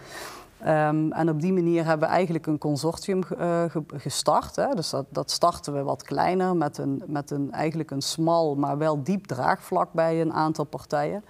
Um, 0.66 1.12
en 1.12 1.28
op 1.28 1.40
die 1.40 1.52
manier 1.52 1.84
hebben 1.84 2.08
we 2.08 2.14
eigenlijk 2.14 2.46
een 2.46 2.58
consortium 2.58 3.22
uh, 3.38 3.64
gestart. 3.96 4.56
Hè. 4.56 4.74
Dus 4.74 4.90
dat, 4.90 5.06
dat, 5.08 5.30
starten 5.30 5.72
we 5.72 5.82
wat 5.82 6.02
kleiner 6.02 6.56
met, 6.56 6.78
een, 6.78 7.02
met 7.06 7.30
een, 7.30 7.52
eigenlijk 7.52 7.90
een 7.90 8.02
smal, 8.02 8.54
maar 8.54 8.78
wel 8.78 9.02
diep 9.02 9.26
draagvlak 9.26 9.92
bij 9.92 10.20
een 10.20 10.32
aantal 10.32 10.64
partijen. 10.64 11.24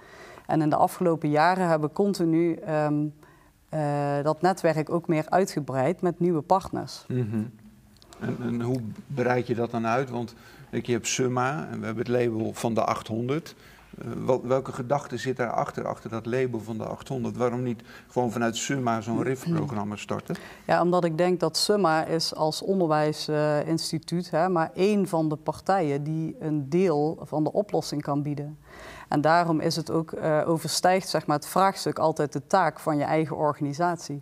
En 0.45 0.61
in 0.61 0.69
de 0.69 0.75
afgelopen 0.75 1.29
jaren 1.29 1.67
hebben 1.67 1.89
we 1.89 1.95
continu 1.95 2.59
um, 2.69 3.13
uh, 3.73 4.23
dat 4.23 4.41
netwerk 4.41 4.89
ook 4.89 5.07
meer 5.07 5.25
uitgebreid 5.29 6.01
met 6.01 6.19
nieuwe 6.19 6.41
partners. 6.41 7.03
-hmm. 7.07 7.51
en, 8.19 8.61
hoe 8.61 8.81
bereid 9.07 9.47
je 9.47 9.55
dat 9.55 9.71
dan 9.71 9.87
uit? 9.87 10.09
Want 10.09 10.35
je 10.69 10.91
hebt 10.91 11.07
Summa 11.07 11.67
en 11.71 11.79
we 11.79 11.85
hebben 11.85 12.03
het 12.03 12.13
label 12.13 12.53
van 12.53 12.73
de 12.73 12.83
800. 12.83 13.55
Uh, 14.05 14.35
welke 14.43 14.71
gedachte 14.71 15.17
zit 15.17 15.37
daarachter, 15.37 15.87
achter 15.87 16.09
dat 16.09 16.25
label 16.25 16.59
van 16.59 16.77
de 16.77 16.85
800? 16.85 17.37
Waarom 17.37 17.63
niet 17.63 17.81
gewoon 18.07 18.31
vanuit 18.31 18.57
Summa 18.57 19.01
zo'n 19.01 19.23
RIF-programma 19.23 19.95
starten? 19.95 20.35
Ja, 20.65 20.81
omdat 20.81 21.03
ik 21.03 21.17
denk 21.17 21.39
dat 21.39 21.57
Summa 21.57 22.05
is 22.05 22.35
als 22.35 22.61
onderwijsinstituut 22.61 24.31
uh, 24.33 24.47
maar 24.47 24.71
één 24.73 25.07
van 25.07 25.29
de 25.29 25.35
partijen 25.35 26.03
die 26.03 26.35
een 26.39 26.69
deel 26.69 27.19
van 27.21 27.43
de 27.43 27.51
oplossing 27.51 28.01
kan 28.01 28.21
bieden. 28.21 28.57
En 29.07 29.21
daarom 29.21 29.59
is 29.59 29.75
het 29.75 29.91
ook 29.91 30.11
uh, 30.11 30.43
overstijgt 30.45 31.09
zeg 31.09 31.25
maar, 31.25 31.35
het 31.35 31.47
vraagstuk 31.47 31.99
altijd 31.99 32.33
de 32.33 32.47
taak 32.47 32.79
van 32.79 32.97
je 32.97 33.03
eigen 33.03 33.35
organisatie. 33.37 34.21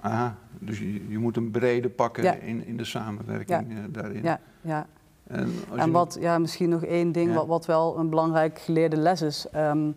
Aha, 0.00 0.36
dus 0.58 0.78
je, 0.78 1.08
je 1.08 1.18
moet 1.18 1.36
een 1.36 1.50
brede 1.50 1.88
pakken 1.88 2.22
ja. 2.22 2.32
in, 2.32 2.66
in 2.66 2.76
de 2.76 2.84
samenwerking 2.84 3.72
ja. 3.72 3.86
daarin. 3.88 4.22
Ja, 4.22 4.40
ja. 4.60 4.86
En, 5.26 5.54
en 5.76 5.90
wat, 5.90 6.16
ja, 6.20 6.38
misschien 6.38 6.68
nog 6.68 6.84
één 6.84 7.12
ding, 7.12 7.28
ja. 7.28 7.34
wat, 7.34 7.46
wat, 7.46 7.66
wel 7.66 7.98
een 7.98 8.10
belangrijk 8.10 8.58
geleerde 8.58 8.96
les 8.96 9.22
is. 9.22 9.46
Um, 9.56 9.94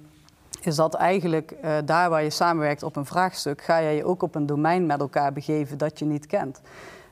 is 0.61 0.75
dat 0.75 0.93
eigenlijk 0.93 1.55
uh, 1.63 1.77
daar 1.85 2.09
waar 2.09 2.23
je 2.23 2.29
samenwerkt 2.29 2.83
op 2.83 2.95
een 2.95 3.05
vraagstuk, 3.05 3.61
ga 3.61 3.77
je 3.77 3.95
je 3.95 4.05
ook 4.05 4.21
op 4.21 4.35
een 4.35 4.45
domein 4.45 4.85
met 4.85 4.99
elkaar 4.99 5.33
begeven 5.33 5.77
dat 5.77 5.99
je 5.99 6.05
niet 6.05 6.25
kent. 6.25 6.61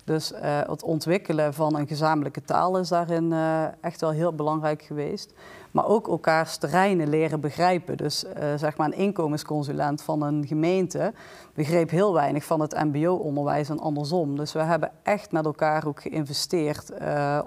Dus 0.08 0.32
uh, 0.32 0.40
het 0.68 0.84
ontwikkelen 0.84 1.54
van 1.54 1.76
een 1.76 1.88
gezamenlijke 1.88 2.42
taal 2.42 2.78
is 2.80 2.88
daarin 2.88 3.32
uh, 3.32 3.64
echt 3.82 4.02
wel 4.02 4.12
heel 4.12 4.34
belangrijk 4.34 4.82
geweest. 4.82 5.34
Maar 5.72 5.86
ook 5.86 6.08
elkaars 6.08 6.58
terreinen 6.58 7.10
leren 7.10 7.40
begrijpen. 7.40 7.98
Dus 7.98 8.24
uh, 8.24 8.32
zeg 8.56 8.78
maar 8.78 8.88
een 8.88 8.98
inkomensconsulent 8.98 10.02
van 10.02 10.22
een 10.22 10.48
gemeente 10.48 11.14
begreep 11.54 11.90
heel 11.90 12.14
weinig 12.14 12.44
van 12.44 12.60
het 12.60 12.84
mbo-onderwijs 12.84 13.70
en 13.70 13.80
andersom. 13.80 14.36
Dus 14.38 14.54
we 14.54 14.60
hebben 14.60 14.92
echt 15.04 15.32
met 15.32 15.46
elkaar 15.46 15.88
ook 15.88 16.02
geïnvesteerd 16.02 16.92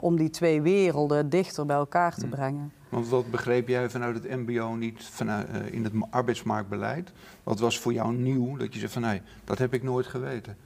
om 0.00 0.16
die 0.16 0.30
twee 0.30 0.62
werelden 0.62 1.28
dichter 1.28 1.66
bij 1.66 1.76
elkaar 1.76 2.14
te 2.14 2.26
brengen. 2.26 2.72
Want 2.88 3.08
wat 3.08 3.30
begreep 3.30 3.68
jij 3.68 3.90
vanuit 3.90 4.14
het 4.14 4.36
mbo 4.36 4.74
niet 4.74 5.04
vanuit, 5.04 5.48
in 5.70 5.84
het 5.84 5.92
arbeidsmarktbeleid? 6.10 7.12
Wat 7.42 7.58
was 7.58 7.78
voor 7.78 7.92
jou 7.92 8.14
nieuw 8.14 8.56
dat 8.56 8.72
je 8.72 8.78
zei 8.78 8.92
van 8.92 9.02
nee, 9.02 9.22
dat 9.44 9.58
heb 9.58 9.74
ik 9.74 9.82
nooit 9.82 10.06
geweten? 10.06 10.56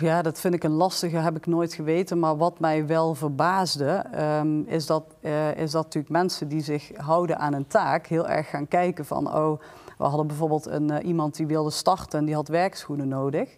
Ja, 0.00 0.22
dat 0.22 0.40
vind 0.40 0.54
ik 0.54 0.64
een 0.64 0.72
lastige, 0.72 1.16
heb 1.16 1.36
ik 1.36 1.46
nooit 1.46 1.74
geweten. 1.74 2.18
Maar 2.18 2.36
wat 2.36 2.60
mij 2.60 2.86
wel 2.86 3.14
verbaasde, 3.14 4.04
um, 4.40 4.64
is, 4.66 4.86
dat, 4.86 5.04
uh, 5.20 5.56
is 5.56 5.70
dat 5.70 5.84
natuurlijk 5.84 6.12
mensen 6.12 6.48
die 6.48 6.62
zich 6.62 6.90
houden 6.96 7.38
aan 7.38 7.52
een 7.52 7.66
taak 7.66 8.06
heel 8.06 8.28
erg 8.28 8.50
gaan 8.50 8.68
kijken 8.68 9.04
van, 9.04 9.34
oh, 9.34 9.60
we 9.98 10.04
hadden 10.04 10.26
bijvoorbeeld 10.26 10.66
een, 10.66 10.90
uh, 10.90 10.96
iemand 11.02 11.36
die 11.36 11.46
wilde 11.46 11.70
starten 11.70 12.18
en 12.18 12.24
die 12.24 12.34
had 12.34 12.48
werkschoenen 12.48 13.08
nodig. 13.08 13.48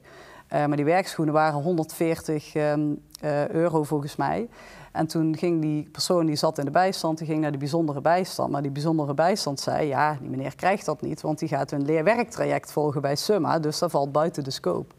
Uh, 0.52 0.66
maar 0.66 0.76
die 0.76 0.84
werkschoenen 0.84 1.34
waren 1.34 1.62
140 1.62 2.54
um, 2.54 3.02
euro 3.50 3.82
volgens 3.82 4.16
mij. 4.16 4.48
En 4.92 5.06
toen 5.06 5.36
ging 5.36 5.60
die 5.60 5.88
persoon 5.92 6.26
die 6.26 6.36
zat 6.36 6.58
in 6.58 6.64
de 6.64 6.70
bijstand, 6.70 7.18
die 7.18 7.26
ging 7.26 7.40
naar 7.40 7.52
de 7.52 7.58
bijzondere 7.58 8.00
bijstand. 8.00 8.50
Maar 8.50 8.62
die 8.62 8.70
bijzondere 8.70 9.14
bijstand 9.14 9.60
zei, 9.60 9.86
ja, 9.86 10.16
die 10.20 10.30
meneer 10.30 10.56
krijgt 10.56 10.86
dat 10.86 11.02
niet, 11.02 11.20
want 11.20 11.38
die 11.38 11.48
gaat 11.48 11.72
een 11.72 11.84
leerwerktraject 11.84 12.72
volgen 12.72 13.00
bij 13.00 13.16
Summa, 13.16 13.58
dus 13.58 13.78
dat 13.78 13.90
valt 13.90 14.12
buiten 14.12 14.44
de 14.44 14.50
scope. 14.50 14.94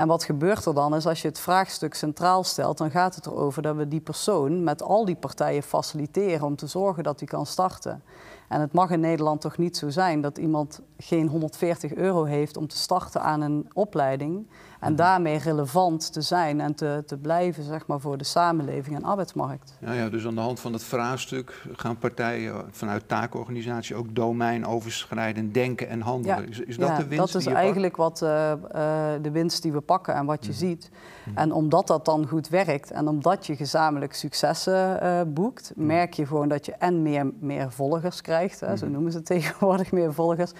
En 0.00 0.06
wat 0.06 0.24
gebeurt 0.24 0.64
er 0.64 0.74
dan 0.74 0.94
is 0.94 1.06
als 1.06 1.22
je 1.22 1.28
het 1.28 1.38
vraagstuk 1.38 1.94
centraal 1.94 2.44
stelt, 2.44 2.78
dan 2.78 2.90
gaat 2.90 3.14
het 3.14 3.26
erover 3.26 3.62
dat 3.62 3.76
we 3.76 3.88
die 3.88 4.00
persoon 4.00 4.64
met 4.64 4.82
al 4.82 5.04
die 5.04 5.16
partijen 5.16 5.62
faciliteren 5.62 6.46
om 6.46 6.56
te 6.56 6.66
zorgen 6.66 7.02
dat 7.02 7.18
hij 7.18 7.28
kan 7.28 7.46
starten. 7.46 8.02
En 8.50 8.60
het 8.60 8.72
mag 8.72 8.90
in 8.90 9.00
Nederland 9.00 9.40
toch 9.40 9.58
niet 9.58 9.76
zo 9.76 9.88
zijn 9.88 10.20
dat 10.20 10.38
iemand 10.38 10.80
geen 10.98 11.26
140 11.26 11.94
euro 11.94 12.24
heeft 12.24 12.56
om 12.56 12.66
te 12.66 12.76
starten 12.76 13.22
aan 13.22 13.40
een 13.40 13.70
opleiding 13.72 14.46
en 14.80 14.96
daarmee 14.96 15.38
relevant 15.38 16.12
te 16.12 16.20
zijn 16.20 16.60
en 16.60 16.74
te, 16.74 17.02
te 17.06 17.16
blijven 17.16 17.64
zeg 17.64 17.86
maar, 17.86 18.00
voor 18.00 18.18
de 18.18 18.24
samenleving 18.24 18.96
en 18.96 19.04
arbeidsmarkt. 19.04 19.76
Ja, 19.80 19.92
ja, 19.92 20.08
dus 20.08 20.26
aan 20.26 20.34
de 20.34 20.40
hand 20.40 20.60
van 20.60 20.72
het 20.72 20.84
vraagstuk 20.84 21.62
gaan 21.72 21.98
partijen 21.98 22.64
vanuit 22.70 23.08
taakorganisatie 23.08 23.96
ook 23.96 24.14
domeinoverschrijdend 24.14 25.54
denken 25.54 25.88
en 25.88 26.00
handelen. 26.00 26.42
Ja, 26.42 26.48
is, 26.48 26.60
is 26.60 26.76
dat 26.76 26.88
ja, 26.88 26.96
de 26.96 27.06
winst? 27.06 27.32
Dat 27.32 27.40
is 27.42 27.46
eigenlijk 27.46 27.96
wat, 27.96 28.20
uh, 28.22 28.52
uh, 28.74 29.10
de 29.22 29.30
winst 29.30 29.62
die 29.62 29.72
we 29.72 29.80
pakken 29.80 30.14
en 30.14 30.26
wat 30.26 30.44
je 30.44 30.50
mm. 30.50 30.56
ziet. 30.56 30.90
Mm. 31.24 31.36
En 31.36 31.52
omdat 31.52 31.86
dat 31.86 32.04
dan 32.04 32.26
goed 32.26 32.48
werkt 32.48 32.90
en 32.90 33.08
omdat 33.08 33.46
je 33.46 33.56
gezamenlijk 33.56 34.14
successen 34.14 34.98
uh, 35.02 35.20
boekt, 35.26 35.72
merk 35.76 36.12
je 36.12 36.26
gewoon 36.26 36.48
dat 36.48 36.66
je 36.66 36.72
en 36.72 37.02
meer, 37.02 37.30
meer 37.40 37.72
volgers 37.72 38.20
krijgt. 38.20 38.38
Hè, 38.48 38.76
zo 38.76 38.88
noemen 38.88 39.12
ze 39.12 39.22
tegenwoordig 39.32 39.92
meer 39.92 40.14
volgers. 40.14 40.52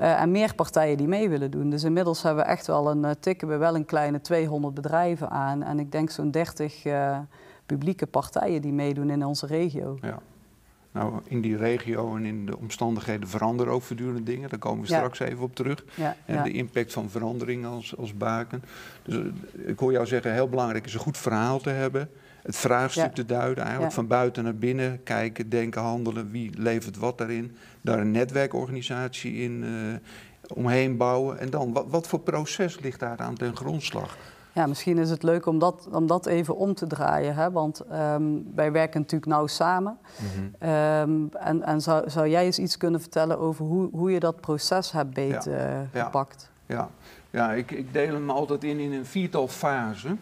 Uh, 0.00 0.20
en 0.20 0.30
meer 0.30 0.54
partijen 0.54 0.96
die 0.96 1.08
mee 1.08 1.28
willen 1.28 1.50
doen. 1.50 1.70
Dus 1.70 1.84
inmiddels 1.84 2.22
hebben 2.22 2.44
we 2.44 2.50
echt 2.50 2.66
wel 2.66 2.90
een, 2.90 3.04
uh, 3.04 3.10
tikken 3.20 3.48
we 3.48 3.56
wel 3.56 3.74
een 3.74 3.84
kleine 3.84 4.20
200 4.20 4.74
bedrijven 4.74 5.30
aan. 5.30 5.62
En 5.62 5.78
ik 5.78 5.92
denk 5.92 6.10
zo'n 6.10 6.30
30 6.30 6.84
uh, 6.84 7.18
publieke 7.66 8.06
partijen 8.06 8.62
die 8.62 8.72
meedoen 8.72 9.10
in 9.10 9.24
onze 9.24 9.46
regio. 9.46 9.98
Ja. 10.00 10.18
Nou, 10.92 11.20
in 11.24 11.40
die 11.40 11.56
regio 11.56 12.16
en 12.16 12.24
in 12.24 12.46
de 12.46 12.58
omstandigheden 12.58 13.28
veranderen 13.28 13.72
ook 13.72 13.82
voortdurend 13.82 14.26
dingen. 14.26 14.48
Daar 14.48 14.58
komen 14.58 14.84
we 14.84 14.90
ja. 14.90 14.96
straks 14.96 15.18
even 15.18 15.44
op 15.44 15.54
terug. 15.54 15.84
Ja, 15.94 16.16
en 16.26 16.34
ja. 16.34 16.42
de 16.42 16.50
impact 16.50 16.92
van 16.92 17.10
verandering 17.10 17.66
als, 17.66 17.96
als 17.96 18.16
baken. 18.16 18.62
Dus 19.02 19.20
ik 19.52 19.78
hoor 19.78 19.92
jou 19.92 20.06
zeggen, 20.06 20.32
heel 20.32 20.48
belangrijk 20.48 20.86
is 20.86 20.94
een 20.94 21.00
goed 21.00 21.18
verhaal 21.18 21.58
te 21.58 21.70
hebben 21.70 22.10
het 22.44 22.56
vraagstuk 22.56 23.04
ja. 23.04 23.10
te 23.10 23.24
duiden. 23.24 23.64
Eigenlijk 23.64 23.90
ja. 23.90 23.96
van 23.96 24.06
buiten 24.06 24.44
naar 24.44 24.56
binnen 24.56 25.02
kijken, 25.02 25.48
denken, 25.48 25.82
handelen. 25.82 26.30
Wie 26.30 26.50
levert 26.58 26.96
wat 26.98 27.18
daarin? 27.18 27.56
Daar 27.80 27.98
een 27.98 28.10
netwerkorganisatie 28.10 29.34
in 29.34 29.62
uh, 29.62 29.94
omheen 30.54 30.96
bouwen. 30.96 31.38
En 31.38 31.50
dan, 31.50 31.72
wat, 31.72 31.84
wat 31.88 32.06
voor 32.06 32.20
proces 32.20 32.80
ligt 32.80 33.00
daar 33.00 33.18
aan 33.18 33.34
ten 33.34 33.56
grondslag? 33.56 34.16
Ja, 34.52 34.66
misschien 34.66 34.98
is 34.98 35.10
het 35.10 35.22
leuk 35.22 35.46
om 35.46 35.58
dat, 35.58 35.88
om 35.92 36.06
dat 36.06 36.26
even 36.26 36.56
om 36.56 36.74
te 36.74 36.86
draaien. 36.86 37.34
Hè? 37.34 37.50
Want 37.50 37.82
um, 37.92 38.46
wij 38.54 38.72
werken 38.72 39.00
natuurlijk 39.00 39.30
nauw 39.30 39.46
samen. 39.46 39.98
Mm 40.18 40.26
-hmm. 40.58 40.68
um, 40.70 41.28
en 41.32 41.62
en 41.62 41.80
zou, 41.80 42.10
zou 42.10 42.28
jij 42.28 42.44
eens 42.44 42.58
iets 42.58 42.76
kunnen 42.76 43.00
vertellen 43.00 43.38
over 43.38 43.64
hoe, 43.64 43.88
hoe 43.92 44.10
je 44.10 44.20
dat 44.20 44.40
proces 44.40 44.92
hebt 44.92 45.14
beet 45.14 45.44
ja. 45.44 45.80
uh, 45.94 46.02
gepakt? 46.04 46.52
Ja, 46.66 46.90
ja. 47.30 47.52
ik, 47.52 47.70
ik 47.70 47.92
deel 47.92 48.14
hem 48.14 48.30
altijd 48.30 48.64
in 48.64 48.78
in 48.78 48.92
een 48.92 49.06
viertal 49.06 49.48
fasen. 49.48 50.20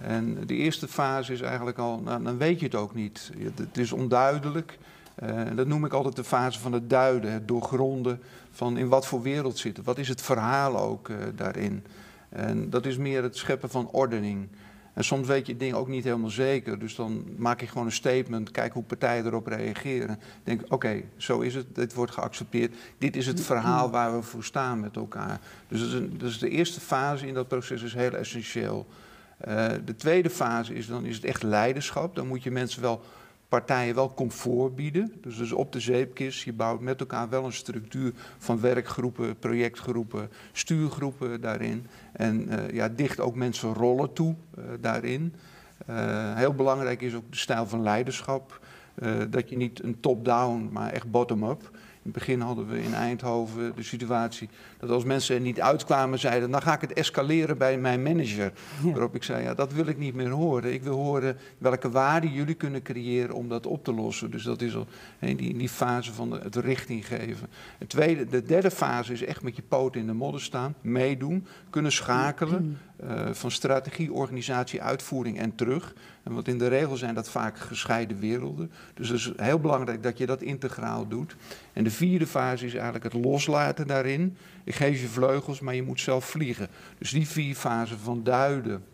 En 0.00 0.46
de 0.46 0.54
eerste 0.54 0.88
fase 0.88 1.32
is 1.32 1.40
eigenlijk 1.40 1.78
al, 1.78 2.00
nou, 2.00 2.22
dan 2.22 2.38
weet 2.38 2.58
je 2.58 2.64
het 2.64 2.74
ook 2.74 2.94
niet. 2.94 3.32
Het 3.54 3.78
is 3.78 3.92
onduidelijk. 3.92 4.78
Uh, 5.22 5.40
dat 5.54 5.66
noem 5.66 5.84
ik 5.84 5.92
altijd 5.92 6.16
de 6.16 6.24
fase 6.24 6.60
van 6.60 6.72
het 6.72 6.90
duiden, 6.90 7.32
het 7.32 7.48
doorgronden 7.48 8.20
van 8.50 8.76
in 8.76 8.88
wat 8.88 9.06
voor 9.06 9.22
wereld 9.22 9.58
zit 9.58 9.76
het. 9.76 9.86
Wat 9.86 9.98
is 9.98 10.08
het 10.08 10.22
verhaal 10.22 10.78
ook 10.78 11.08
uh, 11.08 11.16
daarin? 11.34 11.84
En 12.28 12.70
dat 12.70 12.86
is 12.86 12.96
meer 12.96 13.22
het 13.22 13.36
scheppen 13.36 13.70
van 13.70 13.88
ordening. 13.90 14.48
En 14.92 15.04
soms 15.04 15.26
weet 15.26 15.46
je 15.46 15.56
dingen 15.56 15.76
ook 15.76 15.88
niet 15.88 16.04
helemaal 16.04 16.30
zeker. 16.30 16.78
Dus 16.78 16.94
dan 16.94 17.24
maak 17.36 17.62
ik 17.62 17.68
gewoon 17.68 17.86
een 17.86 17.92
statement, 17.92 18.50
kijk 18.50 18.72
hoe 18.72 18.82
partijen 18.82 19.26
erop 19.26 19.46
reageren. 19.46 20.18
Denk, 20.44 20.62
oké, 20.68 21.02
zo 21.16 21.40
is 21.40 21.54
het, 21.54 21.74
dit 21.74 21.94
wordt 21.94 22.12
geaccepteerd. 22.12 22.74
Dit 22.98 23.16
is 23.16 23.26
het 23.26 23.40
verhaal 23.40 23.90
waar 23.90 24.16
we 24.16 24.22
voor 24.22 24.44
staan 24.44 24.80
met 24.80 24.96
elkaar. 24.96 25.40
Dus, 25.68 25.90
dat 25.90 26.28
is, 26.28 26.38
de 26.38 26.48
eerste 26.48 26.80
fase 26.80 27.26
in 27.26 27.34
dat 27.34 27.48
proces 27.48 27.82
is 27.82 27.94
heel 27.94 28.12
essentieel. 28.12 28.86
de 29.84 29.94
tweede 29.96 30.30
fase 30.30 30.74
is 30.74 30.86
dan 30.86 31.04
is 31.04 31.16
het 31.16 31.24
echt 31.24 31.42
leiderschap. 31.42 32.14
Dan 32.14 32.26
moet 32.26 32.42
je 32.42 32.50
mensen 32.50 32.82
wel 32.82 33.02
partijen 33.52 33.94
wel 33.94 34.14
comfort 34.14 34.74
bieden. 34.74 35.12
Dus, 35.20 35.36
dus 35.36 35.52
op 35.52 35.72
de 35.72 35.80
zeepkist, 35.80 36.42
je 36.42 36.52
bouwt 36.52 36.80
met 36.80 37.00
elkaar 37.00 37.28
wel 37.28 37.44
een 37.44 37.52
structuur 37.52 38.12
van 38.38 38.60
werkgroepen, 38.60 39.38
projectgroepen, 39.38 40.28
stuurgroepen 40.52 41.40
daarin. 41.40 41.86
En 42.12 42.48
uh, 42.48 42.70
ja, 42.70 42.88
dicht 42.88 43.20
ook 43.20 43.34
mensen 43.34 43.74
rollen 43.74 44.12
toe 44.12 44.34
uh, 44.58 44.64
daarin. 44.80 45.34
Uh, 45.90 46.34
heel 46.36 46.54
belangrijk 46.54 47.00
is 47.00 47.14
ook 47.14 47.30
de 47.30 47.36
stijl 47.36 47.66
van 47.66 47.82
leiderschap. 47.82 48.60
dat 49.30 49.48
je 49.48 49.56
niet 49.56 49.82
een 49.82 50.00
top-down, 50.00 50.68
maar 50.72 50.92
echt 50.92 51.10
bottom-up. 51.10 51.70
In 52.04 52.10
het 52.10 52.18
begin 52.18 52.40
hadden 52.40 52.68
we 52.68 52.82
in 52.82 52.94
Eindhoven 52.94 53.72
de 53.76 53.82
situatie 53.82 54.48
dat 54.78 54.90
als 54.90 55.04
mensen 55.04 55.34
er 55.34 55.40
niet 55.40 55.60
uitkwamen, 55.60 56.18
zeiden: 56.18 56.50
Dan 56.50 56.62
ga 56.62 56.74
ik 56.74 56.80
het 56.80 56.92
escaleren 56.92 57.58
bij 57.58 57.78
mijn 57.78 58.02
manager. 58.02 58.52
Waarop 58.82 59.14
ik 59.14 59.22
zei: 59.22 59.42
Ja, 59.42 59.54
dat 59.54 59.72
wil 59.72 59.86
ik 59.86 59.98
niet 59.98 60.14
meer 60.14 60.30
horen. 60.30 60.72
Ik 60.72 60.82
wil 60.82 60.96
horen 60.96 61.36
welke 61.58 61.90
waarde 61.90 62.32
jullie 62.32 62.54
kunnen 62.54 62.82
creëren 62.82 63.34
om 63.34 63.48
dat 63.48 63.66
op 63.66 63.84
te 63.84 63.94
lossen. 63.94 64.30
Dus 64.30 64.42
dat 64.42 64.60
is 64.60 64.76
al 64.76 64.86
in 65.18 65.36
die, 65.36 65.58
die 65.58 65.68
fase 65.68 66.12
van 66.12 66.32
het 66.32 66.56
richting 66.56 67.06
geven. 67.06 67.48
Het 67.78 67.88
tweede, 67.88 68.26
de 68.26 68.42
derde 68.42 68.70
fase 68.70 69.12
is 69.12 69.24
echt 69.24 69.42
met 69.42 69.56
je 69.56 69.62
poot 69.62 69.96
in 69.96 70.06
de 70.06 70.12
modder 70.12 70.40
staan, 70.40 70.74
meedoen, 70.80 71.46
kunnen 71.70 71.92
schakelen. 71.92 72.78
Uh, 73.04 73.28
van 73.32 73.50
strategie, 73.50 74.12
organisatie, 74.12 74.82
uitvoering 74.82 75.38
en 75.38 75.54
terug. 75.54 75.94
En 76.22 76.32
wat 76.34 76.48
in 76.48 76.58
de 76.58 76.68
regel 76.68 76.96
zijn 76.96 77.14
dat 77.14 77.28
vaak 77.28 77.58
gescheiden 77.58 78.18
werelden. 78.18 78.70
Dus 78.94 79.08
het 79.08 79.18
is 79.18 79.32
heel 79.36 79.58
belangrijk 79.58 80.02
dat 80.02 80.18
je 80.18 80.26
dat 80.26 80.42
integraal 80.42 81.08
doet. 81.08 81.36
En 81.72 81.84
de 81.84 81.90
vierde 81.90 82.26
fase 82.26 82.66
is 82.66 82.74
eigenlijk 82.74 83.04
het 83.04 83.24
loslaten 83.24 83.86
daarin. 83.86 84.36
Ik 84.64 84.74
geef 84.74 85.00
je 85.00 85.08
vleugels, 85.08 85.60
maar 85.60 85.74
je 85.74 85.82
moet 85.82 86.00
zelf 86.00 86.24
vliegen. 86.24 86.68
Dus 86.98 87.10
die 87.10 87.28
vier 87.28 87.54
fasen 87.54 87.98
van 87.98 88.22
duiden, 88.22 88.84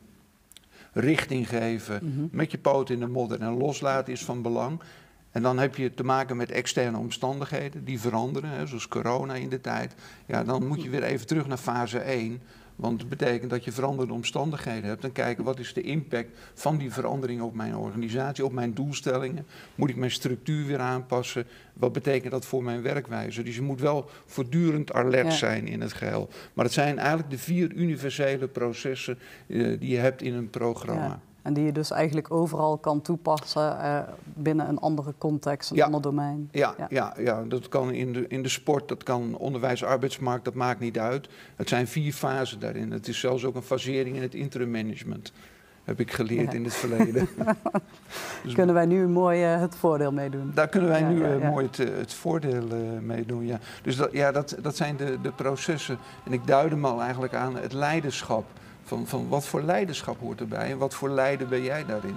richting 0.93 1.49
geven, 1.49 2.01
mhm. 2.03 2.27
met 2.31 2.51
je 2.51 2.59
poot 2.59 2.91
in 2.91 3.01
de 3.01 3.07
modder 3.07 3.41
en 3.41 3.57
loslaten 3.57 4.13
is 4.13 4.25
van 4.25 4.43
belang. 4.43 4.81
En 5.31 5.43
dan 5.43 5.59
heb 5.59 5.77
je 5.77 5.95
te 5.95 6.05
maken 6.05 6.37
met 6.37 6.51
externe 6.51 6.99
omstandigheden 6.99 7.85
die 7.85 8.01
veranderen, 8.01 8.51
hè, 8.51 8.67
zoals 8.67 8.89
corona 8.89 9.35
in 9.35 9.49
de 9.49 9.61
tijd. 9.61 9.95
Ja, 10.27 10.45
dan 10.45 10.67
moet 10.67 10.83
je 10.83 10.91
weer 10.91 11.03
even 11.03 11.27
terug 11.27 11.47
naar 11.47 11.59
fase 11.59 11.99
1. 11.99 12.41
Want 12.79 13.01
het 13.01 13.09
betekent 13.09 13.51
dat 13.51 13.65
je 13.65 13.73
veranderde 13.73 14.13
omstandigheden 14.13 14.89
hebt. 14.89 15.05
En 15.05 15.13
kijken 15.13 15.45
wat 15.45 15.59
is 15.59 15.73
de 15.73 15.81
impact 15.81 16.29
van 16.55 16.77
die 16.79 16.93
verandering 16.93 17.41
op 17.41 17.55
mijn 17.55 17.77
organisatie, 17.77 18.45
op 18.45 18.53
mijn 18.53 18.75
doelstellingen. 18.75 19.47
Moet 19.75 19.91
ik 19.91 19.97
mijn 19.97 20.11
structuur 20.11 20.67
weer 20.67 20.79
aanpassen? 20.79 21.47
Wat 21.73 21.93
betekent 21.93 22.33
dat 22.33 22.47
voor 22.47 22.63
mijn 22.63 22.83
werkwijze? 22.83 23.43
Dus 23.43 23.55
je 23.55 23.63
moet 23.63 23.81
wel 23.81 24.11
voortdurend 24.27 24.93
alert 24.93 25.33
zijn 25.33 25.67
in 25.67 25.81
het 25.81 25.93
geheel. 25.93 26.29
Maar 26.53 26.65
het 26.65 26.75
zijn 26.75 26.99
eigenlijk 26.99 27.31
de 27.31 27.39
vier 27.39 27.73
universele 27.73 28.49
processen 28.49 29.19
uh, 29.47 29.81
die 29.81 29.91
je 29.91 29.99
hebt 29.99 30.23
in 30.23 30.35
een 30.35 30.51
programma. 30.51 31.21
En 31.49 31.55
die 31.55 31.65
je 31.65 31.73
dus 31.73 31.91
eigenlijk 31.91 32.31
overal 32.31 32.79
kan 32.79 33.01
toepassen 33.01 33.77
uh, 33.81 33.99
binnen 34.25 34.69
een 34.69 34.79
andere 34.79 35.15
context, 35.19 35.71
een 35.71 35.83
ander 35.83 36.03
domein. 36.03 36.49
Ja, 36.53 36.75
ja, 36.79 36.87
ja. 36.91 37.15
Ja, 37.19 37.43
dat 37.43 37.69
kan 37.69 37.93
in 37.93 38.13
de, 38.13 38.27
in 38.27 38.43
de 38.43 38.49
sport, 38.49 38.89
dat 38.89 39.03
kan 39.03 39.37
onderwijs, 39.37 39.85
arbeidsmarkt, 39.85 40.45
dat 40.45 40.55
maakt 40.55 40.81
niet 40.81 40.99
uit. 40.99 41.29
Het 41.57 41.69
zijn 41.69 41.87
vier 41.87 42.13
fasen 42.13 42.61
daarin. 42.61 42.91
Het 42.91 43.09
is 43.09 43.21
zelfs 43.21 43.45
ook 43.45 43.55
een 43.55 43.63
fasering 43.63 44.17
in 44.17 44.23
het 44.23 44.35
interim 44.35 44.71
management. 44.71 45.33
Heb 45.85 46.01
ik 46.01 46.13
geleerd 46.13 46.55
in 46.55 46.65
het 46.65 46.75
verleden. 46.75 47.29
dus 48.45 48.55
kunnen 48.55 48.75
wij 48.75 48.87
nu 48.87 49.07
mooi 49.07 49.55
uh, 49.55 49.61
het 49.61 49.77
voordeel 49.77 50.13
meedoen? 50.13 50.51
Daar 50.55 50.69
kunnen 50.69 50.91
wij 50.91 51.03
nu 51.03 51.21
uh, 51.21 51.51
mooi 51.51 51.67
het, 51.67 51.77
het 51.77 52.15
voordeel 52.15 52.67
meedoen, 53.01 53.47
ja. 53.47 53.59
Dus 53.83 53.97
dat, 53.97 54.13
ja, 54.13 54.33
dat, 54.33 54.57
dat 54.63 54.77
zijn 54.77 54.97
de, 54.97 55.19
de 55.23 55.33
processen. 55.33 55.99
En 56.25 56.33
ik 56.33 56.47
duid 56.47 56.71
hem 56.71 56.85
al 56.85 57.03
eigenlijk 57.03 57.35
aan 57.35 57.57
het 57.57 57.73
leiderschap. 57.73 58.45
Van, 58.89 59.07
van 59.07 59.29
wat 59.29 59.47
voor 59.47 59.63
leiderschap 59.63 60.21
hoort 60.21 60.41
erbij 60.41 60.71
en 60.71 60.79
wat 60.79 60.95
voor 60.95 61.09
leider 61.09 61.49
ben 61.49 61.63
jij 61.63 61.85
daarin? 61.85 62.17